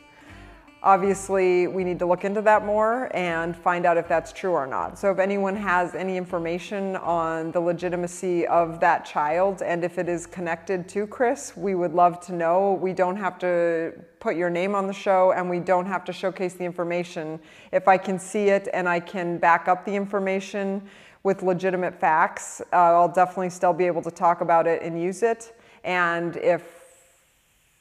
Obviously, 0.85 1.65
we 1.67 1.85
need 1.85 1.97
to 1.99 2.05
look 2.05 2.25
into 2.25 2.41
that 2.41 2.65
more 2.65 3.09
and 3.15 3.55
find 3.55 3.85
out 3.85 3.95
if 3.95 4.05
that's 4.09 4.33
true 4.33 4.51
or 4.51 4.67
not. 4.67 4.99
So 4.99 5.09
if 5.11 5.17
anyone 5.17 5.55
has 5.55 5.95
any 5.95 6.17
information 6.17 6.97
on 6.97 7.51
the 7.53 7.61
legitimacy 7.61 8.45
of 8.47 8.81
that 8.81 9.05
child 9.05 9.61
and 9.61 9.85
if 9.85 9.97
it 9.97 10.09
is 10.09 10.27
connected 10.27 10.89
to 10.89 11.07
Chris, 11.07 11.55
we 11.55 11.73
would 11.73 11.93
love 11.93 12.19
to 12.25 12.33
know. 12.33 12.73
We 12.73 12.91
don't 12.91 13.15
have 13.15 13.39
to 13.39 13.93
put 14.19 14.35
your 14.35 14.49
name 14.49 14.75
on 14.75 14.87
the 14.87 14.93
show 14.93 15.31
and 15.31 15.49
we 15.49 15.61
don't 15.61 15.85
have 15.85 16.03
to 16.03 16.11
showcase 16.11 16.55
the 16.55 16.65
information. 16.65 17.39
If 17.71 17.87
I 17.87 17.97
can 17.97 18.19
see 18.19 18.49
it 18.49 18.67
and 18.73 18.89
I 18.89 18.99
can 18.99 19.37
back 19.37 19.69
up 19.69 19.85
the 19.85 19.95
information, 19.95 20.81
with 21.23 21.41
legitimate 21.41 21.97
facts, 21.97 22.61
uh, 22.73 22.75
I'll 22.75 23.07
definitely 23.07 23.49
still 23.49 23.71
be 23.71 23.85
able 23.85 24.01
to 24.01 24.11
talk 24.11 24.41
about 24.41 24.67
it 24.67 24.81
and 24.81 25.01
use 25.01 25.23
it. 25.23 25.57
And 25.85 26.35
if 26.35 26.82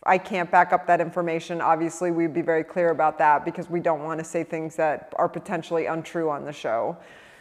I 0.05 0.19
can't 0.19 0.51
back 0.51 0.73
up 0.73 0.87
that 0.87 1.01
information, 1.01 1.61
obviously 1.61 2.11
we'd 2.11 2.35
be 2.35 2.43
very 2.43 2.65
clear 2.65 2.91
about 2.91 3.19
that 3.19 3.45
because 3.45 3.71
we 3.71 3.81
don't 3.81 4.03
want 4.03 4.19
to 4.19 4.25
say 4.25 4.43
things 4.43 4.75
that 4.77 5.13
are 5.17 5.29
potentially 5.29 5.87
untrue 5.87 6.29
on 6.29 6.45
the 6.45 6.53
show. 6.53 6.97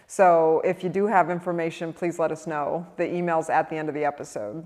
So 0.08 0.62
if 0.66 0.84
you 0.84 0.90
do 0.90 1.08
have 1.08 1.30
information, 1.30 1.94
please 1.94 2.20
let 2.20 2.32
us 2.32 2.46
know. 2.46 2.86
The 2.98 3.12
email's 3.12 3.50
at 3.50 3.70
the 3.70 3.78
end 3.78 3.88
of 3.88 3.96
the 3.96 4.06
episode. 4.06 4.66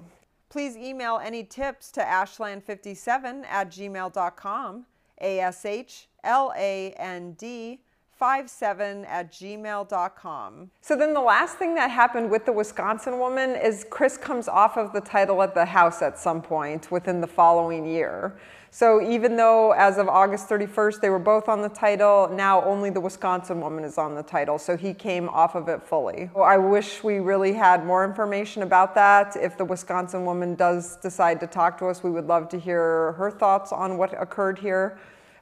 Please 0.49 0.75
email 0.75 1.19
any 1.23 1.43
tips 1.43 1.91
to 1.91 2.01
ashland57 2.01 3.45
at 3.47 3.69
gmail.com, 3.69 4.86
A 5.21 5.39
S 5.39 5.65
H 5.65 6.08
L 6.23 6.53
A 6.58 6.93
N 6.97 7.34
D 7.34 7.79
57 8.17 9.04
at 9.06 9.32
gmail.com. 9.32 10.71
So 10.82 10.95
then 10.95 11.13
the 11.13 11.21
last 11.21 11.58
thing 11.58 11.75
that 11.75 11.91
happened 11.91 12.32
with 12.32 12.45
the 12.45 12.54
Wisconsin 12.54 13.19
woman 13.19 13.51
is 13.51 13.86
Chris 13.89 14.17
comes 14.17 14.47
off 14.47 14.78
of 14.78 14.93
the 14.93 15.01
title 15.01 15.41
at 15.41 15.54
the 15.54 15.65
house 15.65 16.01
at 16.01 16.17
some 16.17 16.41
point 16.41 16.91
within 16.91 17.19
the 17.19 17.28
following 17.28 17.86
year. 17.86 18.38
So 18.71 19.01
even 19.01 19.36
though 19.38 19.71
as 19.71 19.97
of 19.97 20.08
August 20.10 20.49
31st 20.49 21.01
they 21.01 21.10
were 21.10 21.19
both 21.19 21.49
on 21.49 21.62
the 21.62 21.69
title, 21.69 22.30
now 22.32 22.63
only 22.63 22.89
the 22.89 23.01
Wisconsin 23.01 23.60
woman 23.60 23.84
is 23.84 23.97
on 23.97 24.15
the 24.15 24.23
title. 24.23 24.60
So 24.60 24.78
he 24.78 24.93
came 24.93 25.28
off 25.30 25.56
of 25.56 25.67
it 25.67 25.84
fully. 25.84 26.30
Well, 26.34 26.45
I 26.45 26.58
wish 26.58 27.04
we 27.04 27.19
really 27.19 27.54
had 27.54 27.86
more 27.86 28.06
information 28.06 28.63
about 28.63 28.95
that. 28.95 29.36
If 29.36 29.58
the 29.58 29.65
Wisconsin 29.65 30.25
woman 30.25 30.56
does 30.56 30.97
decide 30.97 31.39
to 31.41 31.47
talk 31.47 31.78
to 31.80 31.88
us, 31.88 32.04
we 32.04 32.12
would 32.12 32.28
love 32.28 32.47
to 32.49 32.60
hear 32.60 33.13
her 33.13 33.32
thoughts 33.32 33.73
on 33.73 33.97
what 33.97 34.13
occurred 34.21 34.60
here 34.60 34.97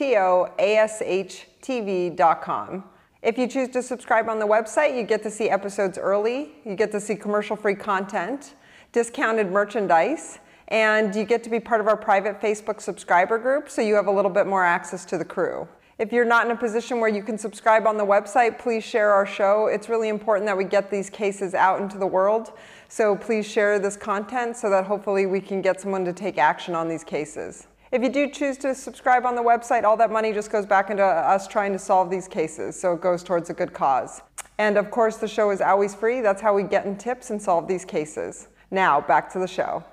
A-S-H-E-S-T-O-A-S-H-T-V.com. 0.00 2.84
If 3.22 3.38
you 3.38 3.46
choose 3.46 3.68
to 3.70 3.82
subscribe 3.82 4.28
on 4.28 4.38
the 4.38 4.46
website, 4.46 4.96
you 4.96 5.02
get 5.02 5.22
to 5.22 5.30
see 5.30 5.48
episodes 5.48 5.96
early, 5.96 6.52
you 6.64 6.74
get 6.74 6.92
to 6.92 7.00
see 7.00 7.14
commercial-free 7.14 7.76
content, 7.76 8.54
discounted 8.92 9.50
merchandise, 9.50 10.40
and 10.68 11.14
you 11.14 11.24
get 11.24 11.42
to 11.44 11.50
be 11.50 11.60
part 11.60 11.80
of 11.80 11.86
our 11.86 11.96
private 11.96 12.40
Facebook 12.40 12.80
subscriber 12.80 13.38
group, 13.38 13.70
so 13.70 13.80
you 13.80 13.94
have 13.94 14.08
a 14.08 14.10
little 14.10 14.30
bit 14.30 14.46
more 14.46 14.64
access 14.64 15.04
to 15.06 15.16
the 15.16 15.24
crew. 15.24 15.66
If 15.96 16.12
you're 16.12 16.24
not 16.24 16.44
in 16.44 16.52
a 16.52 16.56
position 16.56 16.98
where 16.98 17.08
you 17.08 17.22
can 17.22 17.38
subscribe 17.38 17.86
on 17.86 17.96
the 17.96 18.04
website, 18.04 18.58
please 18.58 18.82
share 18.82 19.12
our 19.12 19.24
show. 19.24 19.68
It's 19.68 19.88
really 19.88 20.08
important 20.08 20.46
that 20.46 20.56
we 20.56 20.64
get 20.64 20.90
these 20.90 21.08
cases 21.08 21.54
out 21.54 21.80
into 21.80 21.98
the 21.98 22.06
world. 22.06 22.52
So 22.88 23.14
please 23.14 23.46
share 23.46 23.78
this 23.78 23.96
content 23.96 24.56
so 24.56 24.68
that 24.70 24.86
hopefully 24.86 25.26
we 25.26 25.40
can 25.40 25.62
get 25.62 25.80
someone 25.80 26.04
to 26.04 26.12
take 26.12 26.36
action 26.36 26.74
on 26.74 26.88
these 26.88 27.04
cases. 27.04 27.68
If 27.94 28.02
you 28.02 28.08
do 28.08 28.28
choose 28.28 28.58
to 28.58 28.74
subscribe 28.74 29.24
on 29.24 29.36
the 29.36 29.42
website, 29.42 29.84
all 29.84 29.96
that 29.98 30.10
money 30.10 30.32
just 30.32 30.50
goes 30.50 30.66
back 30.66 30.90
into 30.90 31.04
us 31.04 31.46
trying 31.46 31.72
to 31.74 31.78
solve 31.78 32.10
these 32.10 32.26
cases. 32.26 32.74
So 32.74 32.94
it 32.94 33.00
goes 33.00 33.22
towards 33.22 33.50
a 33.50 33.54
good 33.54 33.72
cause. 33.72 34.20
And 34.58 34.76
of 34.76 34.90
course, 34.90 35.18
the 35.18 35.28
show 35.28 35.52
is 35.52 35.60
always 35.60 35.94
free. 35.94 36.20
That's 36.20 36.42
how 36.42 36.56
we 36.56 36.64
get 36.64 36.86
in 36.86 36.98
tips 36.98 37.30
and 37.30 37.40
solve 37.40 37.68
these 37.68 37.84
cases. 37.84 38.48
Now, 38.72 39.00
back 39.00 39.30
to 39.34 39.38
the 39.38 39.46
show. 39.46 39.84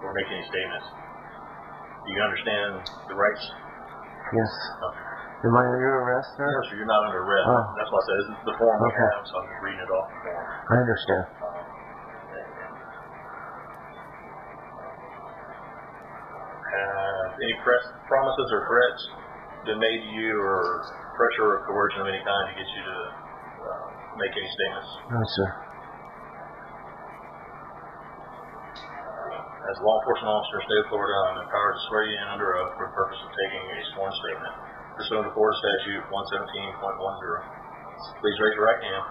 Or 0.00 0.14
make 0.14 0.30
any 0.30 0.46
statements. 0.46 0.86
Do 2.06 2.12
you 2.14 2.22
understand 2.22 2.86
the 3.08 3.14
rights 3.16 3.50
Yes. 4.32 4.48
Am 5.44 5.52
I 5.58 5.66
under 5.66 6.06
arrest, 6.06 6.38
sir? 6.38 6.46
No, 6.46 6.62
sir, 6.70 6.76
you're 6.78 6.86
not 6.86 7.04
under 7.04 7.20
arrest. 7.20 7.50
Oh. 7.50 7.74
That's 7.76 7.90
why 7.90 7.98
I 7.98 8.04
said 8.06 8.16
this 8.16 8.28
is 8.30 8.44
the 8.46 8.56
form 8.62 8.78
we 8.78 8.94
have, 8.94 9.26
so 9.26 9.42
I'm 9.42 9.48
just 9.50 9.60
reading 9.60 9.82
it 9.82 9.90
off 9.90 10.06
the 10.08 10.30
form. 10.30 10.46
I 10.70 10.74
understand. 10.80 11.24
Any 17.52 17.60
promises 18.08 18.48
or 18.48 18.64
threats 18.64 19.00
been 19.68 19.78
made 19.78 20.00
to 20.02 20.10
you, 20.16 20.32
or 20.40 20.82
pressure 21.14 21.46
or 21.46 21.56
coercion 21.68 22.02
of 22.02 22.08
any 22.08 22.18
kind 22.24 22.44
to 22.50 22.54
get 22.56 22.66
you 22.66 22.82
to 22.82 22.98
uh, 23.62 23.86
make 24.18 24.32
any 24.32 24.50
statements? 24.50 24.90
No, 25.12 25.20
sir. 25.22 25.48
As 29.62 29.78
a 29.78 29.82
law 29.86 30.02
enforcement 30.02 30.26
officer 30.26 30.58
of 30.58 30.62
the 30.64 30.66
state 30.66 30.82
of 30.82 30.88
Florida, 30.90 31.14
I'm 31.30 31.38
empowered 31.46 31.78
to 31.78 31.82
swear 31.86 32.02
you 32.10 32.18
in 32.18 32.26
under 32.34 32.58
oath 32.58 32.74
for 32.74 32.90
the 32.90 32.94
purpose 32.98 33.20
of 33.22 33.30
taking 33.30 33.62
a 33.62 33.78
sworn 33.94 34.10
statement 34.10 34.54
pursuant 34.98 35.24
to 35.30 35.32
Florida 35.32 35.56
Statute 35.62 36.02
117.10. 36.10 36.82
Please 38.20 38.36
raise 38.42 38.54
your 38.58 38.66
right 38.66 38.82
hand. 38.82 39.04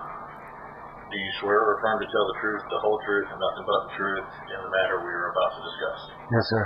Do 1.09 1.15
you 1.15 1.31
swear 1.39 1.55
or 1.55 1.79
affirm 1.79 2.03
to 2.03 2.07
tell 2.07 2.25
the 2.35 2.37
truth, 2.43 2.63
the 2.67 2.79
whole 2.83 2.99
truth, 3.07 3.27
and 3.31 3.39
nothing 3.39 3.63
but 3.63 3.79
the 3.87 3.93
truth 3.95 4.27
in 4.47 4.59
the 4.59 4.71
matter 4.71 4.99
we 5.03 5.11
are 5.11 5.31
about 5.31 5.51
to 5.55 5.61
discuss? 5.63 5.99
Yes, 6.31 6.45
sir. 6.51 6.63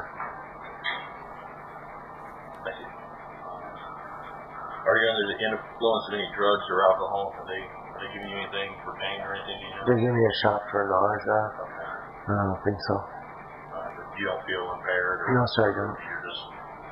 Under 5.15 5.31
the 5.31 5.39
influence 5.39 6.03
of 6.11 6.13
any 6.19 6.27
drugs 6.35 6.65
or 6.67 6.83
alcohol? 6.91 7.31
Are 7.39 7.47
they, 7.47 7.63
are 7.63 7.99
they 8.03 8.09
giving 8.11 8.27
you 8.27 8.37
anything 8.43 8.75
for 8.83 8.91
pain 8.99 9.23
or 9.23 9.31
anything? 9.31 9.63
You 9.63 9.71
know? 9.71 9.83
They 9.87 9.97
give 10.03 10.11
me 10.11 10.23
a 10.27 10.35
shot 10.43 10.67
for 10.67 10.83
nausea. 10.91 11.39
Okay. 11.55 12.35
I 12.35 12.51
don't 12.51 12.61
think 12.67 12.79
so. 12.83 12.95
Uh, 12.99 14.19
you 14.19 14.27
don't 14.27 14.43
feel 14.43 14.65
impaired? 14.75 15.23
Or 15.23 15.39
No, 15.39 15.47
sir, 15.55 15.71
I 15.71 15.73
don't. 15.73 15.95
You're 16.03 16.25
just 16.27 16.43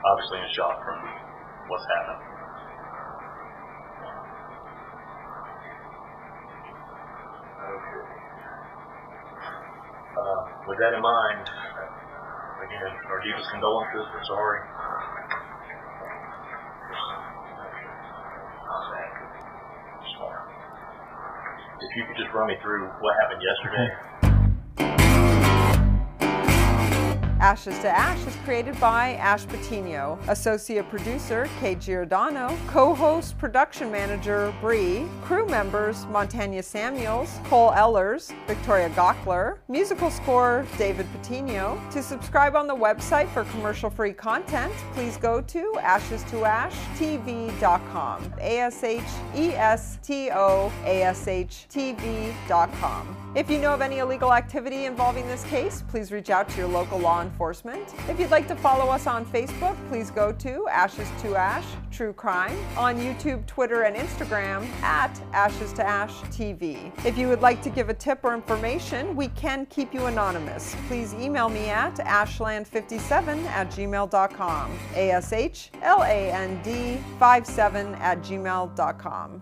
obviously 0.07 0.39
in 0.39 0.47
shock 0.55 0.79
from 0.87 0.99
what's 1.67 1.83
happened. 1.99 2.21
Okay. 7.59 8.03
Uh, 10.15 10.41
with 10.71 10.79
that 10.79 10.93
in 10.95 11.01
mind, 11.03 11.43
again, 12.63 12.93
our 13.11 13.19
deepest 13.19 13.49
condolences. 13.51 14.05
We're 14.15 14.23
sorry. 14.31 14.61
You 21.95 22.03
could 22.09 22.17
just 22.17 22.31
run 22.33 22.47
me 22.49 22.55
through 22.61 22.89
what 23.01 23.13
happened 23.25 23.41
yesterday. 23.41 23.87
Ashes 27.43 27.77
to 27.79 27.89
Ash 27.89 28.25
is 28.25 28.37
created 28.45 28.79
by 28.79 29.15
Ash 29.15 29.45
Patino, 29.45 30.17
associate 30.29 30.89
producer 30.89 31.49
Kate 31.59 31.77
Giordano, 31.77 32.57
co-host 32.67 33.37
production 33.37 33.91
manager 33.91 34.53
Bree, 34.61 35.05
crew 35.23 35.45
members 35.47 36.05
Montanya 36.05 36.63
Samuels, 36.63 37.41
Cole 37.43 37.73
Ellers, 37.73 38.31
Victoria 38.47 38.89
Gockler, 38.91 39.57
musical 39.67 40.09
score 40.09 40.65
David 40.77 41.05
Patino. 41.11 41.77
To 41.91 42.01
subscribe 42.01 42.55
on 42.55 42.65
the 42.65 42.73
website 42.73 43.27
for 43.33 43.43
commercial-free 43.43 44.13
content, 44.13 44.71
please 44.93 45.17
go 45.17 45.41
to 45.41 45.73
ashes2ashtv.com. 45.79 48.33
A 48.39 48.59
If 53.35 53.49
you 53.49 53.57
know 53.57 53.73
of 53.73 53.81
any 53.81 53.97
illegal 53.97 54.31
activity 54.31 54.85
involving 54.85 55.27
this 55.27 55.43
case, 55.45 55.83
please 55.87 56.11
reach 56.11 56.29
out 56.29 56.47
to 56.49 56.57
your 56.57 56.67
local 56.67 56.99
law 56.99 57.23
enforcement. 57.23 57.95
If 58.07 58.19
you'd 58.19 58.29
like 58.29 58.47
to 58.47 58.55
follow 58.55 58.91
us 58.91 59.07
on 59.07 59.25
Facebook, 59.25 59.75
please 59.89 60.11
go 60.11 60.31
to 60.33 60.67
Ashes 60.67 61.07
to 61.23 61.35
Ash 61.35 61.65
True 61.89 62.13
Crime, 62.13 62.55
on 62.77 62.97
YouTube, 62.97 63.43
Twitter, 63.47 63.83
and 63.83 63.95
Instagram 63.95 64.67
at 64.83 65.19
Ashes 65.31 65.73
to 65.73 65.83
Ash 65.83 66.13
TV. 66.29 66.91
If 67.05 67.17
you 67.17 67.27
would 67.27 67.41
like 67.41 67.63
to 67.63 67.71
give 67.71 67.89
a 67.89 67.93
tip 67.95 68.19
or 68.23 68.35
information, 68.35 69.15
we 69.15 69.29
can 69.29 69.65
keep 69.65 69.95
you 69.95 70.05
anonymous. 70.05 70.75
Please 70.87 71.15
email 71.15 71.49
me 71.49 71.69
at 71.69 71.95
ashland57 71.95 73.45
at 73.45 73.71
gmail.com. 73.71 74.79
A 74.95 75.09
S 75.09 75.33
H 75.33 75.71
L 75.81 76.03
A 76.03 76.31
N 76.31 76.61
D 76.61 76.99
57 77.17 77.95
at 77.95 78.19
gmail.com. 78.21 79.41